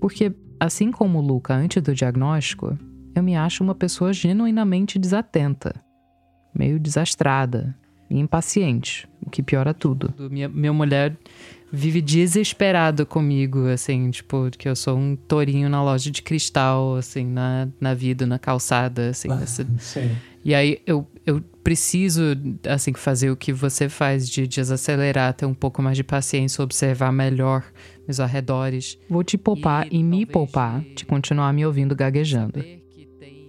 [0.01, 2.79] Porque, assim como o Luca antes do diagnóstico,
[3.14, 5.75] eu me acho uma pessoa genuinamente desatenta
[6.55, 7.75] meio desastrada
[8.11, 10.12] e impaciente, o que piora tudo.
[10.31, 11.16] Minha, minha mulher
[11.72, 17.26] vive desesperado comigo, assim, tipo, que eu sou um tourinho na loja de cristal, assim,
[17.26, 19.28] na, na vida, na calçada, assim.
[19.28, 19.66] Nessa...
[19.78, 20.11] Sim.
[20.44, 22.22] E aí eu, eu preciso,
[22.66, 27.12] assim, fazer o que você faz de desacelerar, ter um pouco mais de paciência, observar
[27.12, 27.64] melhor
[28.07, 28.98] meus arredores.
[29.09, 32.64] Vou te poupar e, e me poupar de continuar me ouvindo gaguejando.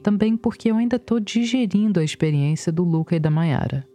[0.04, 3.86] Também porque eu ainda tô digerindo a experiência do Luca e da Mayara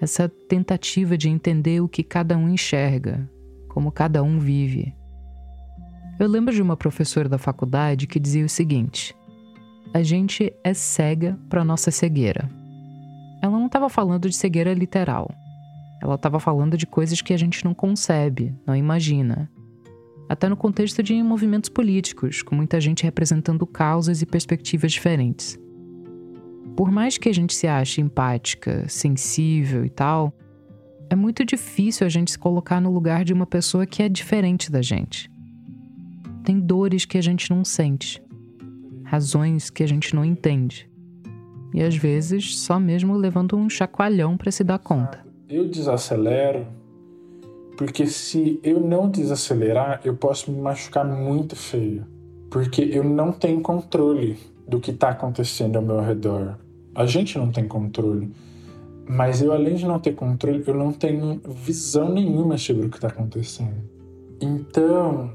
[0.00, 3.28] essa tentativa de entender o que cada um enxerga,
[3.68, 4.94] como cada um vive.
[6.18, 9.14] Eu lembro de uma professora da faculdade que dizia o seguinte:
[9.92, 12.50] a gente é cega para nossa cegueira.
[13.42, 15.30] Ela não estava falando de cegueira literal.
[16.02, 19.50] Ela estava falando de coisas que a gente não concebe, não imagina.
[20.28, 25.58] Até no contexto de movimentos políticos, com muita gente representando causas e perspectivas diferentes
[26.78, 30.32] por mais que a gente se ache empática, sensível e tal,
[31.10, 34.70] é muito difícil a gente se colocar no lugar de uma pessoa que é diferente
[34.70, 35.28] da gente.
[36.44, 38.22] Tem dores que a gente não sente,
[39.02, 40.88] razões que a gente não entende.
[41.74, 45.26] E às vezes só mesmo levando um chacoalhão para se dar conta.
[45.48, 46.64] Eu desacelero
[47.76, 52.06] porque se eu não desacelerar, eu posso me machucar muito feio.
[52.48, 54.38] Porque eu não tenho controle
[54.68, 56.56] do que está acontecendo ao meu redor.
[56.98, 58.28] A gente não tem controle.
[59.08, 62.96] Mas eu, além de não ter controle, eu não tenho visão nenhuma sobre o que
[62.96, 63.88] está acontecendo.
[64.40, 65.30] Então,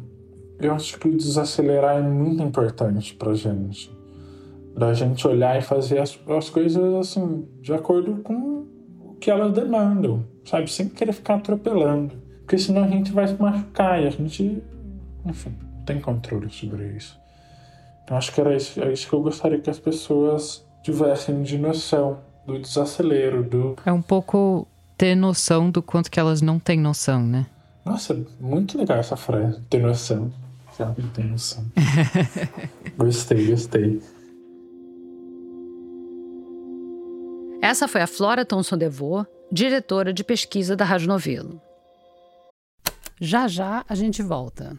[0.59, 3.89] eu acho que o desacelerar é muito importante pra gente.
[4.75, 8.65] Da gente olhar e fazer as, as coisas assim, de acordo com
[8.99, 10.69] o que elas demandam, sabe?
[10.69, 12.13] Sem querer ficar atropelando.
[12.39, 14.61] Porque senão a gente vai se machucar e a gente,
[15.25, 17.17] enfim, não tem controle sobre isso.
[18.03, 21.57] Então acho que era isso, é isso que eu gostaria que as pessoas tivessem de
[21.57, 23.75] noção do desacelero, do.
[23.85, 24.67] É um pouco
[24.97, 27.47] ter noção do quanto que elas não têm noção, né?
[27.85, 30.31] Nossa, muito legal essa frase, ter noção.
[30.77, 31.63] Já tem noção.
[32.97, 34.01] gostei, gostei.
[37.61, 41.61] Essa foi a Flora Thomson DeVoe, diretora de pesquisa da Rádio Novelo.
[43.21, 44.77] Já já a gente volta.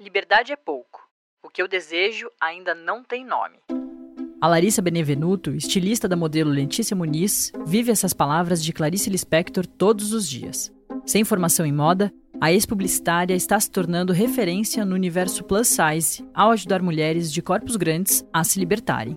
[0.00, 1.08] Liberdade é pouco.
[1.42, 3.58] O que eu desejo ainda não tem nome.
[4.40, 10.12] A Larissa Benevenuto, estilista da modelo Letícia Muniz, vive essas palavras de Clarice Lispector todos
[10.12, 10.72] os dias.
[11.06, 16.50] Sem formação em moda, a ex-publicitária está se tornando referência no universo plus size ao
[16.50, 19.16] ajudar mulheres de corpos grandes a se libertarem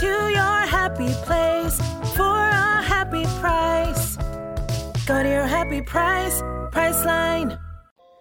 [0.00, 1.78] to your happy place
[2.16, 4.16] for a happy price.
[5.06, 7.56] Go to your happy price, Priceline.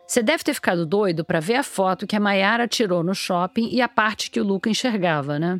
[0.08, 3.70] Você deve ter ficado doido para ver a foto que a Mayara tirou no shopping
[3.72, 5.60] e a parte que o Luca enxergava, né?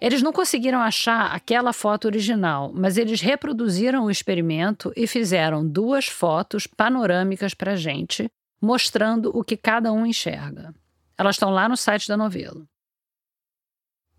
[0.00, 6.06] Eles não conseguiram achar aquela foto original, mas eles reproduziram o experimento e fizeram duas
[6.06, 8.28] fotos panorâmicas para gente,
[8.60, 10.74] mostrando o que cada um enxerga.
[11.16, 12.66] Elas estão lá no site da novela.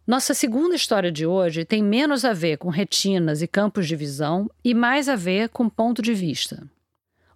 [0.08, 4.48] Nossa segunda história de hoje tem menos a ver com retinas e campos de visão
[4.64, 6.70] e mais a ver com ponto de vista.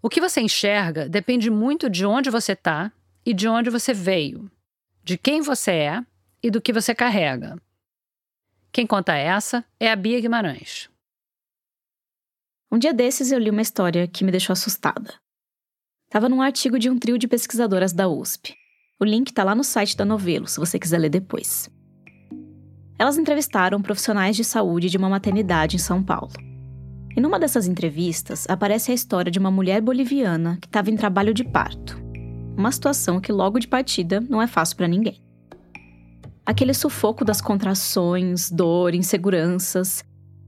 [0.04, 2.92] O que você enxerga depende muito de onde você está
[3.26, 4.52] e de onde você veio,
[5.04, 6.06] de quem você é
[6.44, 7.60] e do que você carrega.
[8.72, 10.92] Quem conta essa é a Bia Guimarães.
[12.72, 15.16] Um dia desses eu li uma história que me deixou assustada.
[16.06, 18.56] Estava num artigo de um trio de pesquisadoras da USP.
[19.00, 21.68] O link está lá no site da Novelo, se você quiser ler depois.
[23.00, 26.34] Elas entrevistaram profissionais de saúde de uma maternidade em São Paulo.
[27.16, 31.34] E numa dessas entrevistas aparece a história de uma mulher boliviana que estava em trabalho
[31.34, 31.98] de parto.
[32.58, 35.22] Uma situação que logo de partida não é fácil para ninguém.
[36.46, 40.04] Aquele sufoco das contrações, dor, inseguranças,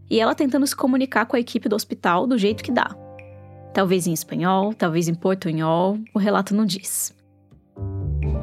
[0.09, 2.93] e ela tentando se comunicar com a equipe do hospital do jeito que dá.
[3.73, 7.15] Talvez em espanhol, talvez em portunhol, o relato não diz.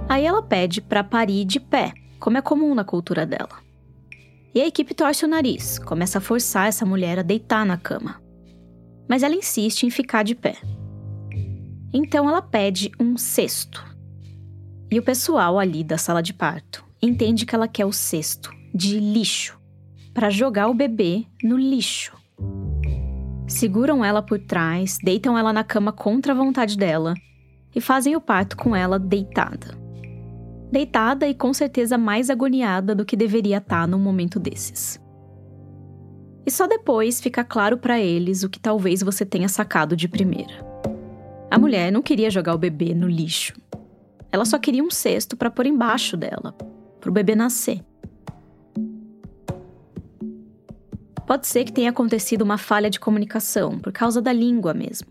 [0.09, 3.67] Aí ela pede para parir de pé, como é comum na cultura dela.
[4.54, 8.20] E a equipe torce o nariz, começa a forçar essa mulher a deitar na cama.
[9.08, 10.56] Mas ela insiste em ficar de pé.
[11.92, 13.84] Então ela pede um cesto.
[14.90, 18.98] E o pessoal ali da sala de parto entende que ela quer o cesto de
[18.98, 19.58] lixo
[20.12, 22.16] para jogar o bebê no lixo.
[23.46, 27.14] Seguram ela por trás, deitam ela na cama contra a vontade dela
[27.74, 29.77] e fazem o parto com ela deitada
[30.70, 35.00] deitada e com certeza mais agoniada do que deveria estar tá num momento desses.
[36.46, 40.66] E só depois fica claro para eles o que talvez você tenha sacado de primeira.
[41.50, 43.54] A mulher não queria jogar o bebê no lixo.
[44.31, 46.54] Ela só queria um cesto para pôr embaixo dela,
[47.00, 47.81] para o bebê nascer.
[51.26, 55.09] Pode ser que tenha acontecido uma falha de comunicação por causa da língua mesmo.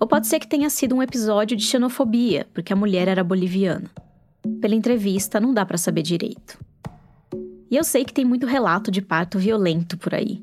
[0.00, 3.90] Ou pode ser que tenha sido um episódio de xenofobia, porque a mulher era boliviana.
[4.60, 6.58] Pela entrevista, não dá para saber direito.
[7.70, 10.42] E eu sei que tem muito relato de parto violento por aí.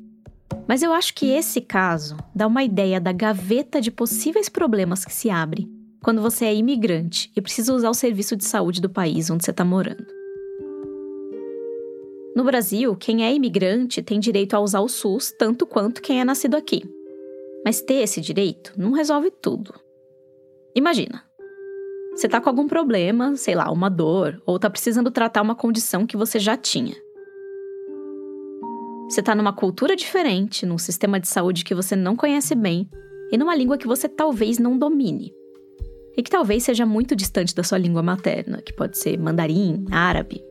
[0.66, 5.12] Mas eu acho que esse caso dá uma ideia da gaveta de possíveis problemas que
[5.12, 5.70] se abre
[6.02, 9.50] quando você é imigrante e precisa usar o serviço de saúde do país onde você
[9.52, 10.06] está morando.
[12.34, 16.24] No Brasil, quem é imigrante tem direito a usar o SUS tanto quanto quem é
[16.24, 16.82] nascido aqui.
[17.64, 19.72] Mas ter esse direito não resolve tudo.
[20.74, 21.22] Imagina,
[22.14, 26.06] você tá com algum problema, sei lá, uma dor, ou tá precisando tratar uma condição
[26.06, 26.94] que você já tinha.
[29.08, 32.88] Você tá numa cultura diferente, num sistema de saúde que você não conhece bem
[33.30, 35.32] e numa língua que você talvez não domine.
[36.16, 40.42] E que talvez seja muito distante da sua língua materna, que pode ser mandarim, árabe.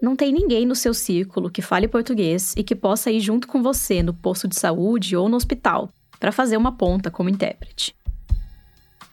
[0.00, 3.62] Não tem ninguém no seu círculo que fale português e que possa ir junto com
[3.62, 7.94] você no posto de saúde ou no hospital para fazer uma ponta como intérprete.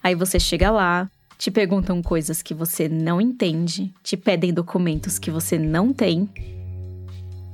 [0.04, 5.32] Aí você chega lá, te perguntam coisas que você não entende, te pedem documentos que
[5.32, 6.30] você não tem.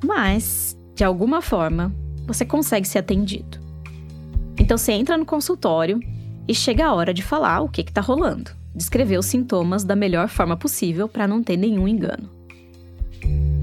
[0.03, 1.93] Mas, de alguma forma,
[2.25, 3.59] você consegue ser atendido.
[4.57, 5.99] Então você entra no consultório
[6.47, 10.29] e chega a hora de falar o que está rolando, descrever os sintomas da melhor
[10.29, 12.29] forma possível para não ter nenhum engano.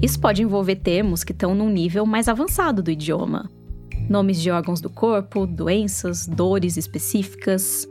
[0.01, 3.49] Isso pode envolver termos que estão num nível mais avançado do idioma.
[4.09, 7.87] Nomes de órgãos do corpo, doenças, dores específicas,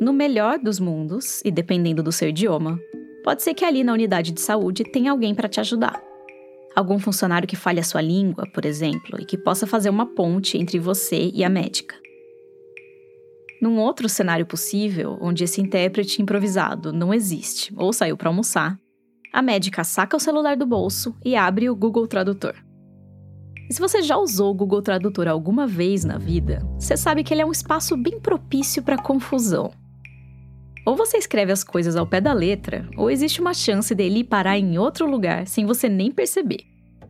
[0.00, 2.78] no melhor dos mundos, e dependendo do seu idioma,
[3.24, 6.02] pode ser que ali na unidade de saúde tenha alguém para te ajudar.
[6.74, 10.56] Algum funcionário que fale a sua língua, por exemplo, e que possa fazer uma ponte
[10.56, 11.96] entre você e a médica.
[13.60, 18.78] Num outro cenário possível, onde esse intérprete improvisado não existe ou saiu para almoçar,
[19.32, 22.54] a médica saca o celular do bolso e abre o Google Tradutor.
[23.68, 27.34] E se você já usou o Google Tradutor alguma vez na vida, você sabe que
[27.34, 29.72] ele é um espaço bem propício para confusão.
[30.88, 34.56] Ou você escreve as coisas ao pé da letra, ou existe uma chance dele parar
[34.56, 36.60] em outro lugar sem você nem perceber,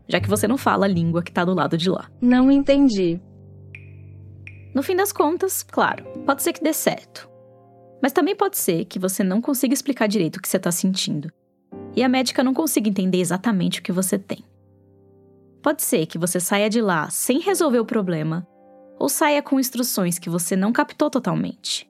[0.08, 2.10] já que você não fala a língua que está do lado de lá.
[2.20, 3.20] Não entendi.
[4.74, 7.30] No fim das contas, claro, pode ser que dê certo.
[8.03, 11.30] Mas também pode ser que você não consiga explicar direito o que você está sentindo
[11.94, 14.42] e a médica não consiga entender exatamente o que você tem.
[15.62, 18.44] Pode ser que você saia de lá sem resolver o problema
[18.98, 21.88] ou saia com instruções que você não captou totalmente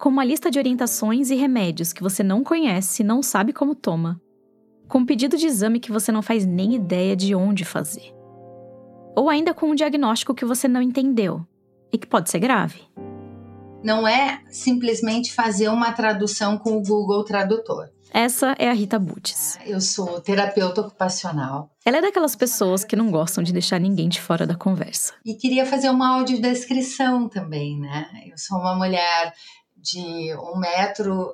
[0.00, 3.74] com uma lista de orientações e remédios que você não conhece e não sabe como
[3.74, 4.18] toma.
[4.88, 8.12] com um pedido de exame que você não faz nem ideia de onde fazer.
[9.14, 11.46] Ou ainda com um diagnóstico que você não entendeu
[11.92, 12.80] e que pode ser grave.
[13.84, 17.88] Não é simplesmente fazer uma tradução com o Google Tradutor.
[18.12, 19.56] Essa é a Rita Butes.
[19.64, 21.70] Eu sou terapeuta ocupacional.
[21.84, 25.14] Ela é daquelas pessoas que não gostam de deixar ninguém de fora da conversa.
[25.24, 28.06] E queria fazer uma audiodescrição também, né?
[28.26, 29.32] Eu sou uma mulher
[29.80, 30.34] de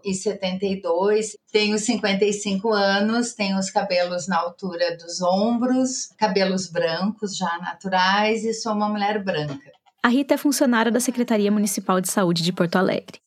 [0.05, 8.45] 1,72m, tenho 55 anos, tenho os cabelos na altura dos ombros, cabelos brancos já naturais
[8.45, 9.73] e sou uma mulher branca.
[10.03, 13.21] A Rita é funcionária da Secretaria Municipal de Saúde de Porto Alegre.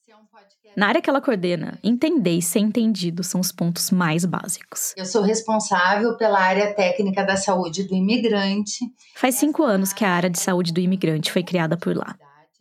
[0.78, 4.94] Na área que ela coordena, entender e ser entendido são os pontos mais básicos.
[4.96, 8.86] Eu sou responsável pela área técnica da saúde do imigrante.
[9.16, 12.16] Faz cinco anos que a área de saúde do imigrante foi criada por lá.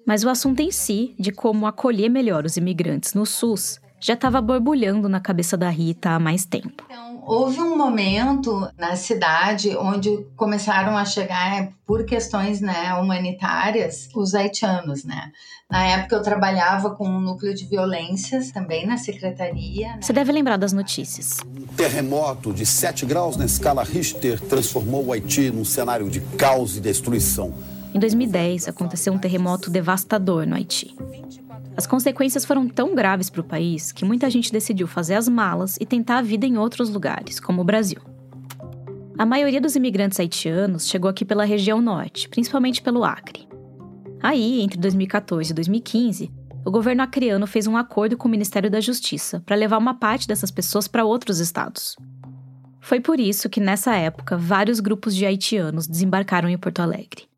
[0.09, 4.41] Mas o assunto em si, de como acolher melhor os imigrantes no SUS, já estava
[4.41, 6.83] borbulhando na cabeça da Rita há mais tempo.
[6.87, 14.35] Então, houve um momento na cidade onde começaram a chegar, por questões né, humanitárias, os
[14.35, 15.31] haitianos, né?
[15.71, 19.89] Na época eu trabalhava com um núcleo de violências também na secretaria.
[19.89, 19.99] Né?
[20.01, 21.37] Você deve lembrar das notícias.
[21.45, 26.79] Um terremoto de 7 graus na escala Richter transformou o Haiti num cenário de caos
[26.79, 27.53] e destruição.
[27.95, 30.95] Em 2010, aconteceu um terremoto devastador no Haiti.
[31.77, 35.77] As consequências foram tão graves para o país que muita gente decidiu fazer as malas
[35.81, 38.01] e tentar a vida em outros lugares, como o Brasil.
[39.17, 43.49] A maioria dos imigrantes haitianos chegou aqui pela região norte, principalmente pelo Acre.
[44.23, 46.31] Aí, entre 2014 e 2015,
[46.65, 50.29] o governo acreano fez um acordo com o Ministério da Justiça para levar uma parte
[50.29, 51.97] dessas pessoas para outros estados.
[52.81, 57.29] Foi por isso que, nessa época, vários grupos de haitianos desembarcaram em Porto Alegre.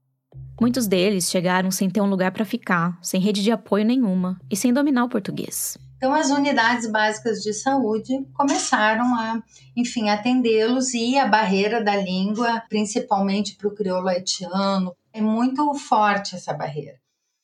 [0.60, 4.54] Muitos deles chegaram sem ter um lugar para ficar, sem rede de apoio nenhuma e
[4.54, 5.78] sem dominar o português.
[5.96, 9.42] Então, as unidades básicas de saúde começaram a,
[9.74, 16.34] enfim, atendê-los e a barreira da língua, principalmente para o crioulo haitiano, é muito forte
[16.34, 16.96] essa barreira.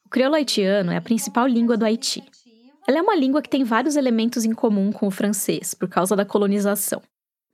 [0.04, 2.22] O crioulo haitiano é a principal língua do Haiti.
[2.86, 6.14] Ela é uma língua que tem vários elementos em comum com o francês por causa
[6.14, 7.02] da colonização.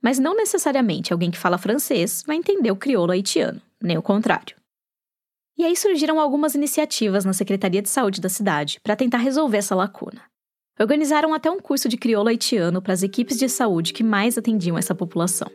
[0.01, 4.55] Mas não necessariamente alguém que fala francês vai entender o crioulo haitiano, nem o contrário.
[5.57, 9.75] E aí surgiram algumas iniciativas na Secretaria de Saúde da cidade para tentar resolver essa
[9.75, 10.21] lacuna.
[10.79, 14.77] Organizaram até um curso de crioulo haitiano para as equipes de saúde que mais atendiam
[14.77, 15.47] essa população.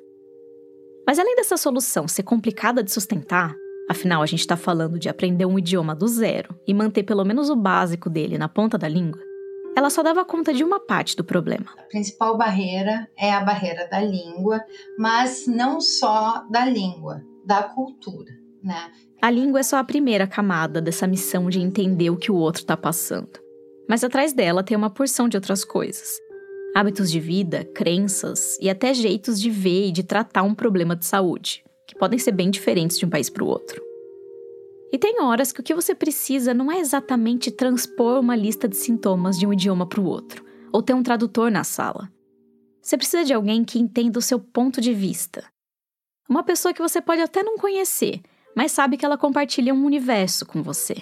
[1.04, 3.52] Mas além dessa solução ser complicada de sustentar,
[3.90, 7.50] afinal a gente está falando de aprender um idioma do zero e manter pelo menos
[7.50, 9.20] o básico dele na ponta da língua,
[9.78, 11.66] ela só dava conta de uma parte do problema.
[11.78, 14.60] A principal barreira é a barreira da língua,
[14.98, 18.32] mas não só da língua, da cultura.
[18.62, 18.90] Né?
[19.20, 22.62] A língua é só a primeira camada dessa missão de entender o que o outro
[22.62, 23.40] está passando.
[23.88, 26.20] Mas atrás dela tem uma porção de outras coisas.
[26.72, 31.04] Hábitos de vida, crenças e até jeitos de ver e de tratar um problema de
[31.04, 33.82] saúde, que podem ser bem diferentes de um país para o outro.
[34.92, 38.76] E tem horas que o que você precisa não é exatamente transpor uma lista de
[38.76, 42.08] sintomas de um idioma para o outro, ou ter um tradutor na sala.
[42.80, 45.44] Você precisa de alguém que entenda o seu ponto de vista.
[46.28, 48.20] Uma pessoa que você pode até não conhecer,
[48.58, 50.96] mas sabe que ela compartilha um universo com você.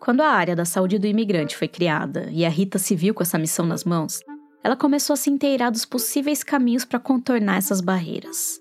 [0.00, 3.22] Quando a área da saúde do imigrante foi criada e a Rita se viu com
[3.22, 4.18] essa missão nas mãos,
[4.64, 8.60] ela começou a se inteirar dos possíveis caminhos para contornar essas barreiras.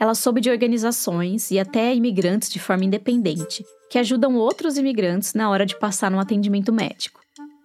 [0.00, 5.48] Ela soube de organizações e até imigrantes de forma independente que ajudam outros imigrantes na
[5.48, 7.20] hora de passar no atendimento médico.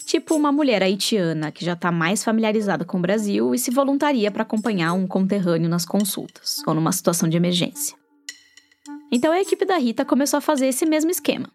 [0.08, 4.32] Tipo uma mulher haitiana que já está mais familiarizada com o Brasil e se voluntaria
[4.32, 7.94] para acompanhar um conterrâneo nas consultas ou numa situação de emergência.
[9.12, 11.52] Então a equipe da Rita começou a fazer esse mesmo esquema.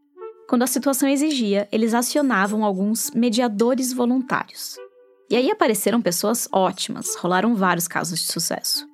[0.46, 4.76] Quando a situação exigia, eles acionavam alguns mediadores voluntários.
[5.30, 8.86] E aí apareceram pessoas ótimas, rolaram vários casos de sucesso.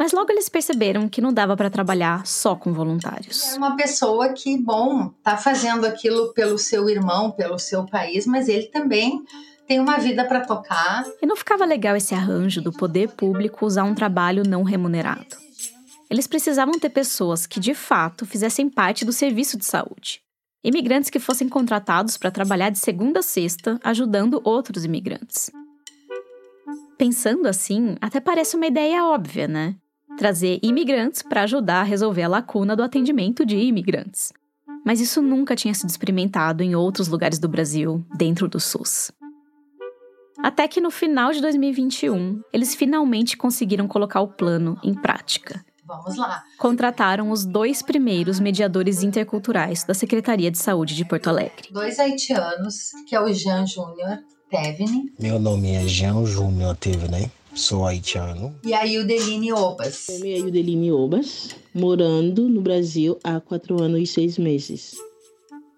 [0.00, 3.52] Mas logo eles perceberam que não dava para trabalhar só com voluntários.
[3.52, 8.48] É uma pessoa que, bom, tá fazendo aquilo pelo seu irmão, pelo seu país, mas
[8.48, 9.22] ele também
[9.68, 11.04] tem uma vida para tocar.
[11.20, 15.36] E não ficava legal esse arranjo do poder público usar um trabalho não remunerado.
[16.08, 20.22] Eles precisavam ter pessoas que, de fato, fizessem parte do serviço de saúde.
[20.64, 25.50] Imigrantes que fossem contratados para trabalhar de segunda a sexta, ajudando outros imigrantes.
[26.96, 29.76] Pensando assim, até parece uma ideia óbvia, né?
[30.20, 34.34] Trazer imigrantes para ajudar a resolver a lacuna do atendimento de imigrantes.
[34.84, 39.10] Mas isso nunca tinha sido experimentado em outros lugares do Brasil, dentro do SUS.
[40.42, 45.64] Até que no final de 2021, eles finalmente conseguiram colocar o plano em prática.
[45.86, 46.44] Vamos lá.
[46.58, 51.70] Contrataram os dois primeiros mediadores interculturais da Secretaria de Saúde de Porto Alegre.
[51.72, 54.18] Dois haitianos, que é o Jean Júnior
[54.50, 55.14] Tevni.
[55.18, 57.32] Meu nome é Jean Júnior Tevni.
[57.54, 58.54] Sou haitiano.
[58.64, 60.08] E a Ildeline Obas.
[60.08, 64.94] Eu me Ildeline Obas, morando no Brasil há quatro anos e seis meses.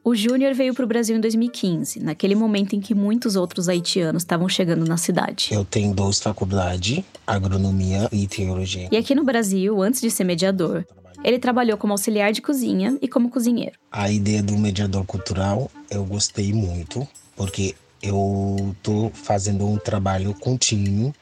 [0.05, 4.23] O Júnior veio para o Brasil em 2015, naquele momento em que muitos outros haitianos
[4.23, 5.51] estavam chegando na cidade.
[5.53, 8.89] Eu tenho duas faculdades, agronomia e teologia.
[8.91, 10.85] E aqui no Brasil, antes de ser mediador,
[11.23, 13.79] ele trabalhou como auxiliar de cozinha e como cozinheiro.
[13.93, 17.07] A ideia do mediador cultural eu gostei muito,
[17.37, 21.14] porque eu tô fazendo um trabalho contínuo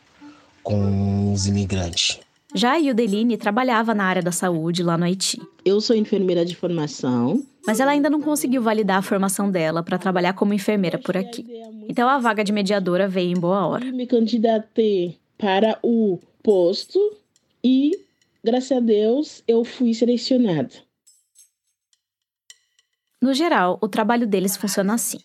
[0.62, 2.18] com os imigrantes.
[2.54, 5.40] Já a Yudeline trabalhava na área da saúde lá no Haiti.
[5.64, 7.44] Eu sou enfermeira de formação.
[7.64, 11.46] Mas ela ainda não conseguiu validar a formação dela para trabalhar como enfermeira por aqui.
[11.88, 13.84] Então a vaga de mediadora veio em boa hora.
[13.84, 16.98] Me candidatei para o posto
[17.62, 17.92] e,
[18.42, 20.74] graças a Deus, eu fui selecionada.
[23.22, 25.18] No geral, o trabalho deles funciona assim.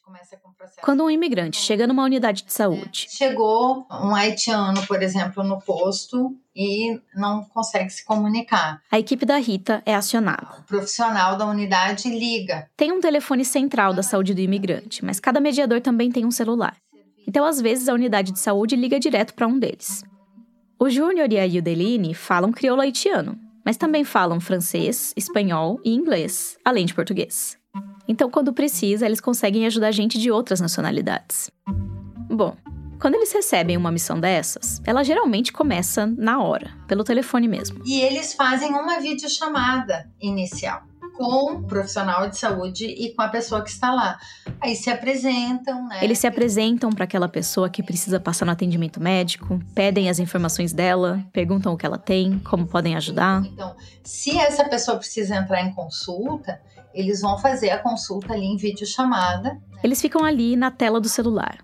[0.82, 3.08] Quando um imigrante chega numa unidade de saúde.
[3.10, 8.82] Chegou um haitiano, por exemplo, no posto e não consegue se comunicar.
[8.92, 10.48] A equipe da Rita é acionada.
[10.60, 12.70] O profissional da unidade liga.
[12.78, 16.76] Tem um telefone central da saúde do imigrante, mas cada mediador também tem um celular.
[17.28, 20.04] Então, às vezes, a unidade de saúde liga direto para um deles.
[20.80, 26.58] O Júnior e a Yudeline falam crioulo haitiano, mas também falam francês, espanhol e inglês,
[26.64, 27.58] além de português.
[28.08, 31.50] Então, quando precisa, eles conseguem ajudar gente de outras nacionalidades.
[32.30, 32.56] Bom,
[33.00, 37.82] quando eles recebem uma missão dessas, ela geralmente começa na hora, pelo telefone mesmo.
[37.86, 40.84] E eles fazem uma videochamada inicial
[41.16, 44.18] com o profissional de saúde e com a pessoa que está lá.
[44.60, 46.04] Aí se apresentam, né?
[46.04, 50.74] Eles se apresentam para aquela pessoa que precisa passar no atendimento médico, pedem as informações
[50.74, 53.44] dela, perguntam o que ela tem, como podem ajudar.
[53.46, 56.62] Então, se essa pessoa precisa entrar em consulta,
[56.96, 59.60] eles vão fazer a consulta ali em videochamada.
[59.84, 61.58] Eles ficam ali na tela do celular,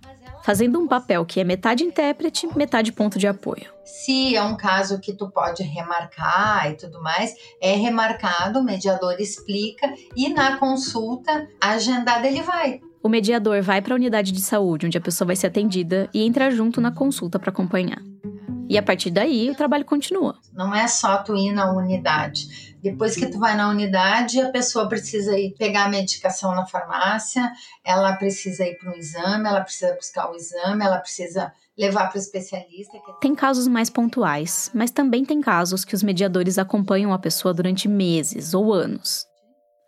[0.43, 3.71] fazendo um papel que é metade intérprete, metade ponto de apoio.
[3.85, 9.15] Se é um caso que tu pode remarcar e tudo mais, é remarcado, o mediador
[9.19, 12.79] explica e na consulta agendada ele vai.
[13.01, 16.23] O mediador vai para a unidade de saúde onde a pessoa vai ser atendida e
[16.23, 18.01] entra junto na consulta para acompanhar.
[18.69, 20.37] E a partir daí o trabalho continua.
[20.53, 22.70] Não é só tu ir na unidade.
[22.81, 27.51] Depois que tu vai na unidade, a pessoa precisa ir pegar a medicação na farmácia,
[27.83, 32.17] ela precisa ir para um exame, ela precisa buscar o exame, ela precisa levar para
[32.17, 32.97] o especialista.
[33.21, 37.87] Tem casos mais pontuais, mas também tem casos que os mediadores acompanham a pessoa durante
[37.87, 39.25] meses ou anos.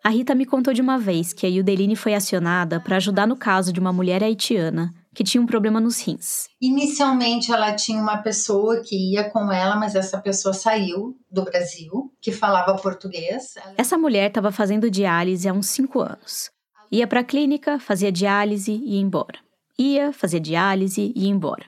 [0.04, 3.36] A Rita me contou de uma vez que a Yudeline foi acionada para ajudar no
[3.36, 6.48] caso de uma mulher haitiana que tinha um problema nos rins.
[6.60, 12.12] Inicialmente ela tinha uma pessoa que ia com ela, mas essa pessoa saiu do Brasil,
[12.20, 13.54] que falava português.
[13.76, 16.50] Essa mulher estava fazendo diálise há uns cinco anos.
[16.90, 19.38] Ia para a clínica, fazia diálise e ia embora.
[19.78, 21.64] Ia, fazia diálise e ia embora.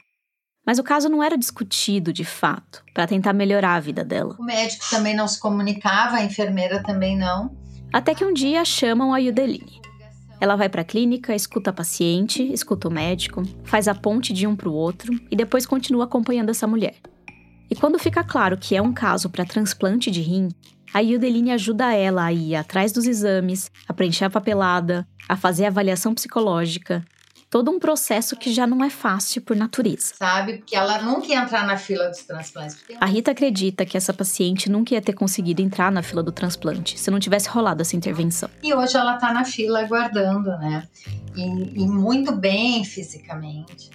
[0.67, 4.37] Mas o caso não era discutido de fato, para tentar melhorar a vida dela.
[4.39, 7.57] O médico também não se comunicava, a enfermeira também não.
[7.93, 9.86] Até que um dia chamam a Yudeline.
[10.41, 14.47] Ela vai para a clínica, escuta a paciente, escuta o médico, faz a ponte de
[14.47, 16.97] um para o outro e depois continua acompanhando essa mulher.
[17.71, 20.49] E quando fica claro que é um caso para transplante de rim,
[20.93, 25.65] a Yudeline ajuda ela a ir atrás dos exames, a preencher a papelada, a fazer
[25.65, 27.05] a avaliação psicológica,
[27.57, 30.13] todo um processo que já não é fácil por natureza.
[30.15, 30.59] Sabe?
[30.59, 32.77] Porque ela nunca ia entrar na fila dos transplantes.
[33.01, 37.01] A Rita acredita que essa paciente nunca ia ter conseguido entrar na fila do transplante
[37.01, 38.51] se não tivesse rolado essa intervenção.
[38.63, 40.87] E hoje ela tá na fila aguardando, né?
[41.35, 43.89] E, e muito bem fisicamente.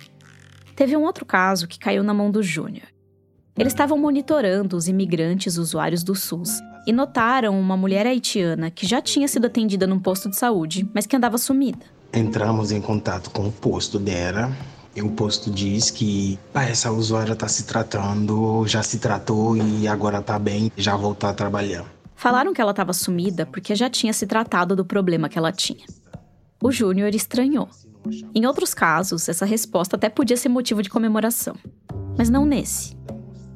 [0.75, 2.87] Teve um outro caso que caiu na mão do Júnior.
[3.55, 8.99] Eles estavam monitorando os imigrantes usuários do SUS e notaram uma mulher haitiana que já
[8.99, 12.00] tinha sido atendida num posto de saúde, mas que andava sumida.
[12.13, 14.51] Entramos em contato com o posto dela.
[14.93, 19.87] E o posto diz que ah, essa usuária está se tratando, já se tratou e
[19.87, 21.85] agora está bem, já voltou a trabalhar.
[22.13, 25.85] Falaram que ela estava sumida porque já tinha se tratado do problema que ela tinha.
[26.61, 27.69] O Júnior estranhou.
[28.35, 31.55] Em outros casos, essa resposta até podia ser motivo de comemoração,
[32.17, 32.97] mas não nesse.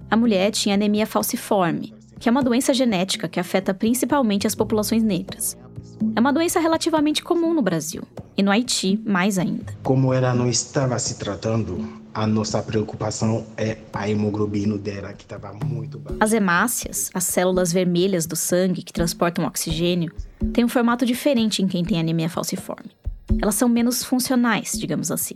[0.09, 5.03] A mulher tinha anemia falciforme, que é uma doença genética que afeta principalmente as populações
[5.03, 5.57] negras.
[6.15, 8.03] É uma doença relativamente comum no Brasil
[8.37, 9.73] e no Haiti mais ainda.
[9.83, 15.53] Como ela não estava se tratando, a nossa preocupação é a hemoglobina dela que estava
[15.53, 16.17] muito baixa.
[16.19, 20.13] As hemácias, as células vermelhas do sangue que transportam oxigênio,
[20.53, 22.91] têm um formato diferente em quem tem anemia falciforme.
[23.41, 25.35] Elas são menos funcionais, digamos assim.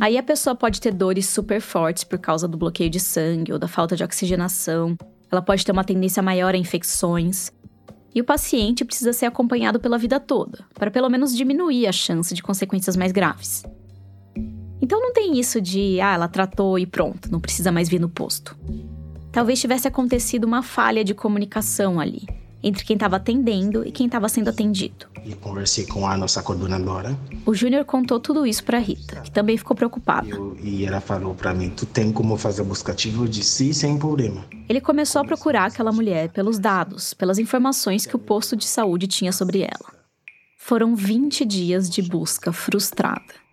[0.00, 3.58] Aí a pessoa pode ter dores super fortes por causa do bloqueio de sangue ou
[3.58, 4.96] da falta de oxigenação.
[5.30, 7.52] Ela pode ter uma tendência maior a infecções,
[8.14, 12.32] e o paciente precisa ser acompanhado pela vida toda, para pelo menos diminuir a chance
[12.34, 13.64] de consequências mais graves.
[14.80, 18.08] Então não tem isso de, ah, ela tratou e pronto, não precisa mais vir no
[18.08, 18.56] posto.
[19.32, 22.22] Talvez tivesse acontecido uma falha de comunicação ali,
[22.64, 25.06] entre quem estava atendendo e quem estava sendo atendido.
[25.24, 27.16] E conversei com a nossa coordenadora.
[27.44, 30.28] O Júnior contou tudo isso para Rita, que também ficou preocupada.
[30.28, 33.22] Eu, e ela falou para mim: Tu tem como fazer a busca ativa?
[33.22, 34.44] Eu disse: Sim, sem problema.
[34.68, 39.06] Ele começou a procurar aquela mulher pelos dados, pelas informações que o posto de saúde
[39.06, 39.94] tinha sobre ela.
[40.58, 43.44] Foram 20 dias de busca frustrada.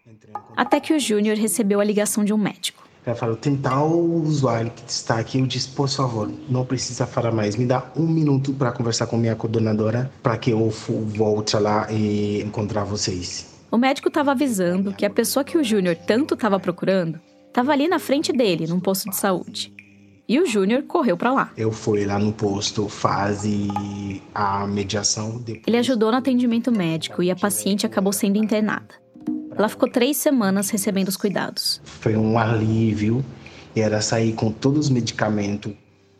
[0.56, 2.81] Até que o Júnior recebeu a ligação de um médico.
[3.06, 5.40] Ela falou: tem tal usuário que está aqui.
[5.40, 7.56] Eu disse: por favor, não precisa falar mais.
[7.56, 12.42] Me dá um minuto para conversar com minha coordenadora para que eu volte lá e
[12.42, 13.50] encontrar vocês.
[13.72, 17.88] O médico estava avisando que a pessoa que o Júnior tanto estava procurando estava ali
[17.88, 19.74] na frente dele, num posto de saúde.
[20.28, 21.52] E o Júnior correu para lá.
[21.58, 23.68] Eu fui lá no posto, fazer
[24.34, 25.38] a mediação.
[25.38, 25.64] Depois...
[25.68, 29.01] Ele ajudou no atendimento médico e a paciente acabou sendo internada.
[29.56, 31.82] Ela ficou três semanas recebendo os cuidados.
[31.84, 33.24] Foi um alívio.
[33.76, 35.74] Era sair com todos os medicamentos.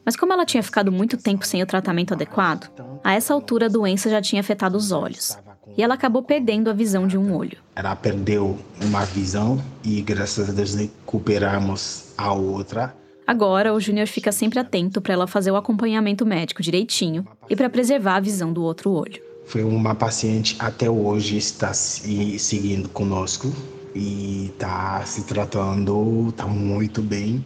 [0.06, 2.70] Mas como ela tinha ficado muito tempo sem o tratamento adequado,
[3.04, 5.38] a essa altura a doença já tinha afetado os olhos.
[5.78, 7.58] E ela acabou perdendo a visão de um olho.
[7.76, 12.96] Ela perdeu uma visão e graças a Deus recuperamos a outra.
[13.28, 17.70] Agora, o Júnior fica sempre atento para ela fazer o acompanhamento médico direitinho e para
[17.70, 19.31] preservar a visão do outro olho.
[19.52, 23.50] Foi uma paciente até hoje está se seguindo conosco
[23.94, 27.44] e está se tratando, está muito bem.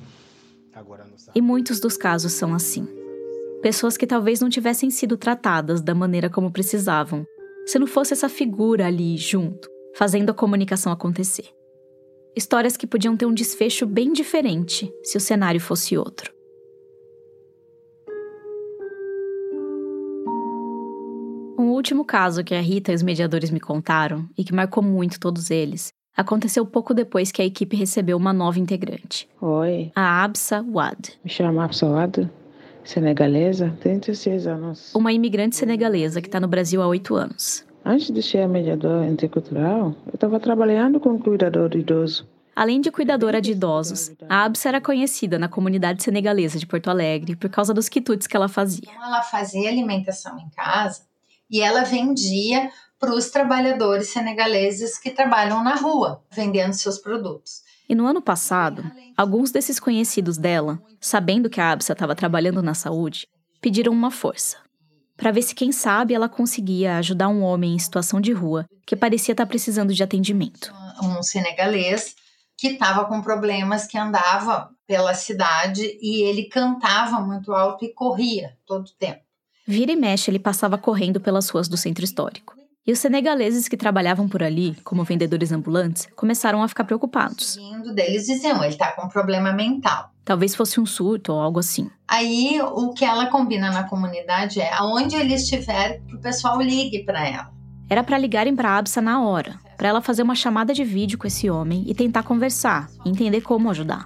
[1.34, 2.88] E muitos dos casos são assim.
[3.60, 7.26] Pessoas que talvez não tivessem sido tratadas da maneira como precisavam,
[7.66, 11.50] se não fosse essa figura ali junto, fazendo a comunicação acontecer.
[12.36, 16.35] Histórias que podiam ter um desfecho bem diferente se o cenário fosse outro.
[21.86, 25.52] Último caso que a Rita e os mediadores me contaram, e que marcou muito todos
[25.52, 29.30] eles, aconteceu pouco depois que a equipe recebeu uma nova integrante.
[29.40, 29.92] Oi.
[29.96, 31.14] A Absa Wad.
[31.24, 32.28] Me chamo Absa Wad,
[32.84, 34.96] senegalesa, 36 anos.
[34.96, 37.64] Uma imigrante senegalesa que está no Brasil há oito anos.
[37.86, 42.28] Antes de ser mediador intercultural, eu estava trabalhando com cuidador de idoso.
[42.56, 47.36] Além de cuidadora de idosos, a Absa era conhecida na comunidade senegalesa de Porto Alegre
[47.36, 48.90] por causa dos quitutes que ela fazia.
[48.92, 51.02] Ela fazia alimentação em casa
[51.50, 52.70] e ela vendia
[53.00, 57.62] para os trabalhadores senegaleses que trabalham na rua, vendendo seus produtos.
[57.88, 58.84] E no ano passado,
[59.16, 63.28] alguns desses conhecidos dela, sabendo que a Absa estava trabalhando na saúde,
[63.62, 64.58] pediram uma força.
[65.16, 68.96] Para ver se, quem sabe, ela conseguia ajudar um homem em situação de rua que
[68.96, 70.74] parecia estar precisando de atendimento.
[71.02, 72.16] Um senegalês
[72.58, 78.58] que estava com problemas, que andava pela cidade e ele cantava muito alto e corria
[78.66, 79.25] todo o tempo.
[79.68, 82.54] Vira e mexe, ele passava correndo pelas ruas do centro histórico.
[82.86, 87.58] E os senegaleses que trabalhavam por ali, como vendedores ambulantes, começaram a ficar preocupados.
[87.96, 90.12] Deles diziam, ele tá com um problema mental.
[90.24, 91.90] Talvez fosse um surto ou algo assim.
[92.08, 97.04] Aí o que ela combina na comunidade é aonde ele estiver, que o pessoal ligue
[97.04, 97.52] para ela.
[97.90, 101.26] Era para ligarem para Absa na hora, para ela fazer uma chamada de vídeo com
[101.26, 104.06] esse homem e tentar conversar, e entender como ajudar.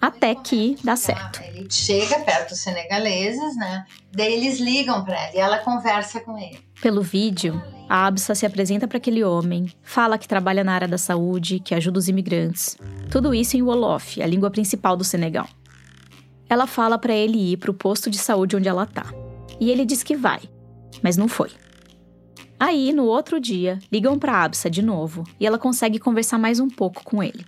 [0.00, 1.42] Até que dá certo.
[1.42, 3.84] Ele chega perto dos senegaleses, né?
[4.10, 6.58] Daí eles ligam para ela e ela conversa com ele.
[6.80, 10.96] Pelo vídeo, a Absa se apresenta para aquele homem, fala que trabalha na área da
[10.96, 12.78] saúde, que ajuda os imigrantes.
[13.10, 15.48] Tudo isso em Wolof, a língua principal do Senegal.
[16.48, 19.06] Ela fala para ele ir para o posto de saúde onde ela tá.
[19.60, 20.40] E ele diz que vai,
[21.02, 21.50] mas não foi.
[22.58, 26.68] Aí, no outro dia, ligam para Absa de novo e ela consegue conversar mais um
[26.68, 27.44] pouco com ele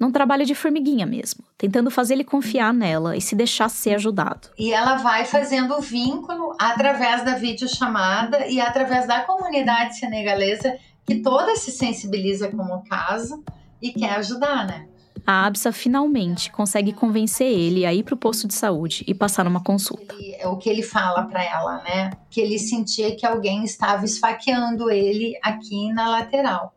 [0.00, 4.48] num trabalho de formiguinha mesmo, tentando fazer ele confiar nela e se deixar ser ajudado.
[4.58, 10.74] E ela vai fazendo o vínculo através da videochamada e através da comunidade senegalesa
[11.04, 13.44] que toda se sensibiliza com o caso
[13.82, 14.86] e quer ajudar, né?
[15.26, 19.44] A Absa finalmente consegue convencer ele a ir para o posto de saúde e passar
[19.44, 20.14] numa consulta.
[20.38, 22.10] É o que ele fala para ela, né?
[22.30, 26.74] Que ele sentia que alguém estava esfaqueando ele aqui na lateral.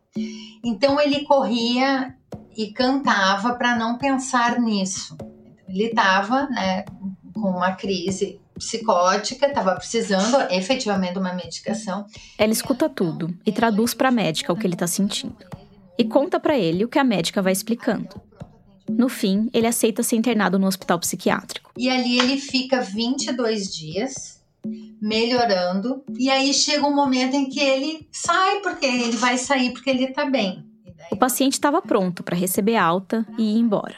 [0.62, 2.14] Então ele corria
[2.56, 5.16] e cantava para não pensar nisso.
[5.68, 6.84] Ele estava né,
[7.32, 12.06] com uma crise psicótica, estava precisando efetivamente de uma medicação.
[12.38, 15.36] Ela escuta tudo e traduz para a médica o que ele está sentindo.
[15.98, 18.20] E conta para ele o que a médica vai explicando.
[18.88, 21.72] No fim, ele aceita ser internado no hospital psiquiátrico.
[21.76, 24.42] E ali ele fica 22 dias
[25.00, 26.04] melhorando.
[26.18, 30.04] E aí chega um momento em que ele sai, porque ele vai sair porque ele
[30.04, 30.64] está bem.
[31.10, 33.96] O paciente estava pronto para receber alta e ir embora.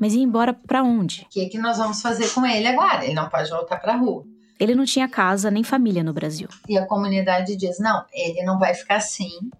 [0.00, 1.22] Mas ir embora para onde?
[1.22, 3.04] O que, que nós vamos fazer com ele agora?
[3.04, 4.24] Ele não pode voltar para a rua.
[4.58, 6.48] Ele não tinha casa nem família no Brasil.
[6.68, 9.50] E a comunidade diz: não, ele não vai ficar assim,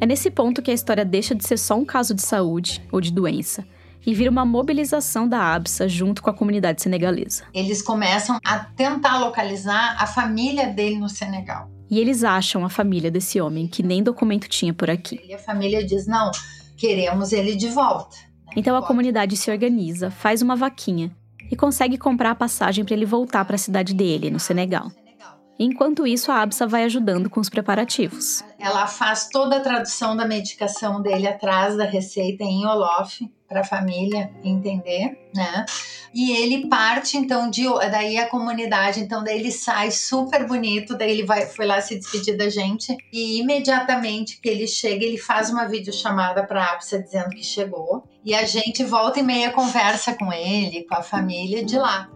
[0.00, 3.00] É nesse ponto que a história deixa de ser só um caso de saúde ou
[3.00, 3.64] de doença
[4.06, 7.44] e vira uma mobilização da ABSA junto com a comunidade senegalesa.
[7.54, 11.70] Eles começam a tentar localizar a família dele no Senegal.
[11.90, 15.20] E eles acham a família desse homem que nem documento tinha por aqui.
[15.24, 16.30] E a família diz: não,
[16.76, 18.16] queremos ele de volta.
[18.56, 21.14] Então a comunidade se organiza, faz uma vaquinha
[21.50, 24.90] e consegue comprar a passagem para ele voltar para a cidade dele, no Senegal.
[25.58, 28.42] Enquanto isso, a ABSA vai ajudando com os preparativos.
[28.58, 33.64] Ela faz toda a tradução da medicação dele atrás da receita em Olof para a
[33.64, 35.64] família entender, né?
[36.14, 41.10] E ele parte então de daí a comunidade, então daí ele sai super bonito, daí
[41.10, 45.50] ele vai foi lá se despedir da gente e imediatamente que ele chega, ele faz
[45.50, 50.14] uma videochamada para a APSA dizendo que chegou e a gente volta e meia conversa
[50.14, 52.08] com ele, com a família de lá.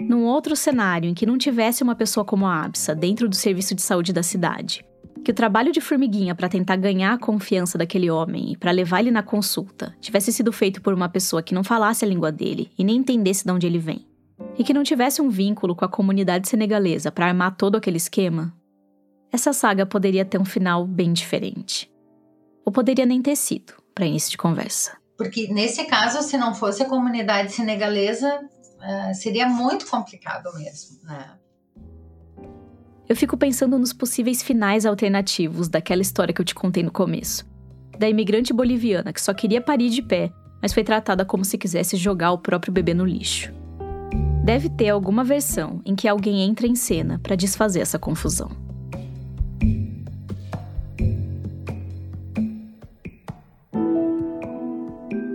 [0.00, 3.74] Num outro cenário em que não tivesse uma pessoa como a ABSA dentro do serviço
[3.74, 4.84] de saúde da cidade,
[5.22, 9.00] que o trabalho de formiguinha para tentar ganhar a confiança daquele homem e para levar
[9.00, 12.70] ele na consulta tivesse sido feito por uma pessoa que não falasse a língua dele
[12.76, 14.06] e nem entendesse de onde ele vem,
[14.58, 18.52] e que não tivesse um vínculo com a comunidade senegalesa para armar todo aquele esquema,
[19.32, 21.90] essa saga poderia ter um final bem diferente.
[22.64, 24.96] Ou poderia nem ter sido, para início de conversa.
[25.16, 31.38] Porque nesse caso, se não fosse a comunidade senegalesa, uh, seria muito complicado mesmo, né?
[33.12, 37.46] Eu fico pensando nos possíveis finais alternativos daquela história que eu te contei no começo.
[37.98, 40.32] Da imigrante boliviana que só queria parir de pé,
[40.62, 43.52] mas foi tratada como se quisesse jogar o próprio bebê no lixo.
[44.42, 48.50] Deve ter alguma versão em que alguém entra em cena para desfazer essa confusão.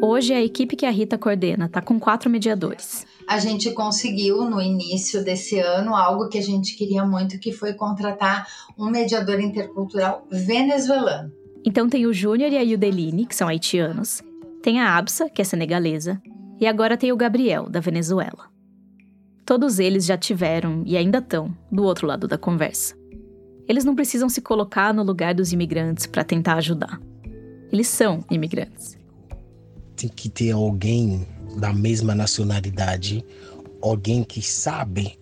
[0.02, 4.62] Hoje, a equipe que a Rita coordena está com quatro mediadores a gente conseguiu no
[4.62, 8.48] início desse ano algo que a gente queria muito, que foi contratar
[8.78, 11.32] um mediador intercultural venezuelano.
[11.66, 14.24] Então tem o Júnior e a Yudeline, que são haitianos,
[14.64, 16.22] tem a Absa, que é senegalesa,
[16.60, 18.50] e agora tem o Gabriel, da Venezuela.
[19.46, 22.96] Todos eles já tiveram e ainda estão do outro lado da conversa.
[23.68, 27.02] Eles não precisam se colocar no lugar dos imigrantes para tentar ajudar.
[27.72, 28.98] Eles são imigrantes.
[29.98, 33.24] Tem que ter alguém da mesma nacionalidade,
[33.82, 35.18] alguém que sabe,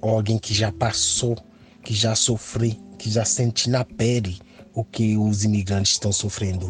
[0.00, 1.36] alguém que já passou,
[1.82, 4.38] que já sofreu, que já sente na pele
[4.74, 6.68] o que os imigrantes estão sofrendo.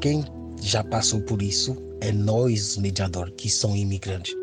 [0.00, 0.24] Quem
[0.60, 4.34] já passou por isso é nós, mediador, que são imigrantes.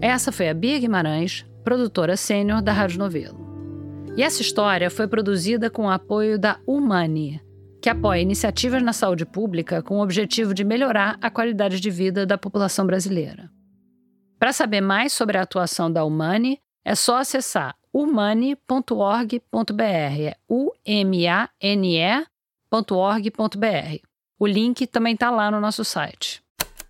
[0.00, 3.38] Essa foi a Bia Guimarães, produtora sênior da Rádio Novelo.
[4.16, 7.40] E essa história foi produzida com o apoio da Humani,
[7.80, 12.26] que apoia iniciativas na saúde pública com o objetivo de melhorar a qualidade de vida
[12.26, 13.50] da população brasileira.
[14.38, 21.50] Para saber mais sobre a atuação da Humane, é só acessar humane.org.br, é U-M-A-N-E.org.br.
[24.38, 26.42] O link também está lá no nosso site.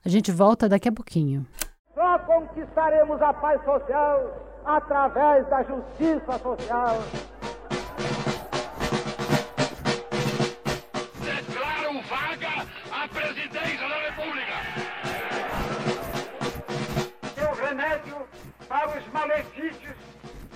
[0.05, 1.47] A gente volta daqui a pouquinho.
[1.95, 7.03] Só conquistaremos a paz social através da justiça social.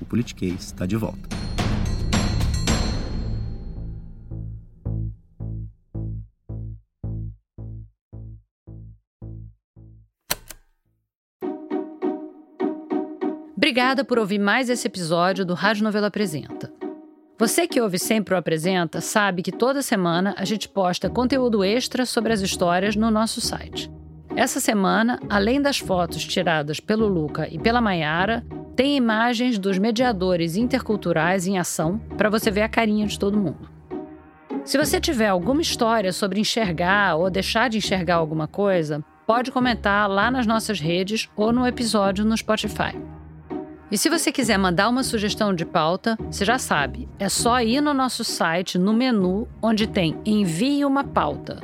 [0.00, 1.28] o Politiquês está de volta.
[13.56, 16.72] Obrigada por ouvir mais esse episódio do Rádio Novela Apresenta.
[17.38, 22.04] Você que ouve sempre o Apresenta sabe que toda semana a gente posta conteúdo extra
[22.04, 23.90] sobre as histórias no nosso site.
[24.34, 28.44] Essa semana, além das fotos tiradas pelo Luca e pela Maiara,
[28.80, 33.68] tem imagens dos mediadores interculturais em ação para você ver a carinha de todo mundo.
[34.64, 40.08] Se você tiver alguma história sobre enxergar ou deixar de enxergar alguma coisa, pode comentar
[40.08, 42.98] lá nas nossas redes ou no episódio no Spotify.
[43.90, 47.82] E se você quiser mandar uma sugestão de pauta, você já sabe, é só ir
[47.82, 51.60] no nosso site, no menu, onde tem Envie uma pauta.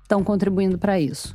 [0.11, 1.33] estão contribuindo para isso.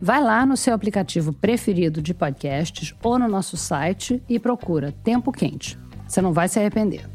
[0.00, 5.32] Vai lá no seu aplicativo preferido de podcasts ou no nosso site e procura Tempo
[5.32, 5.76] Quente.
[6.06, 7.11] Você não vai se arrepender.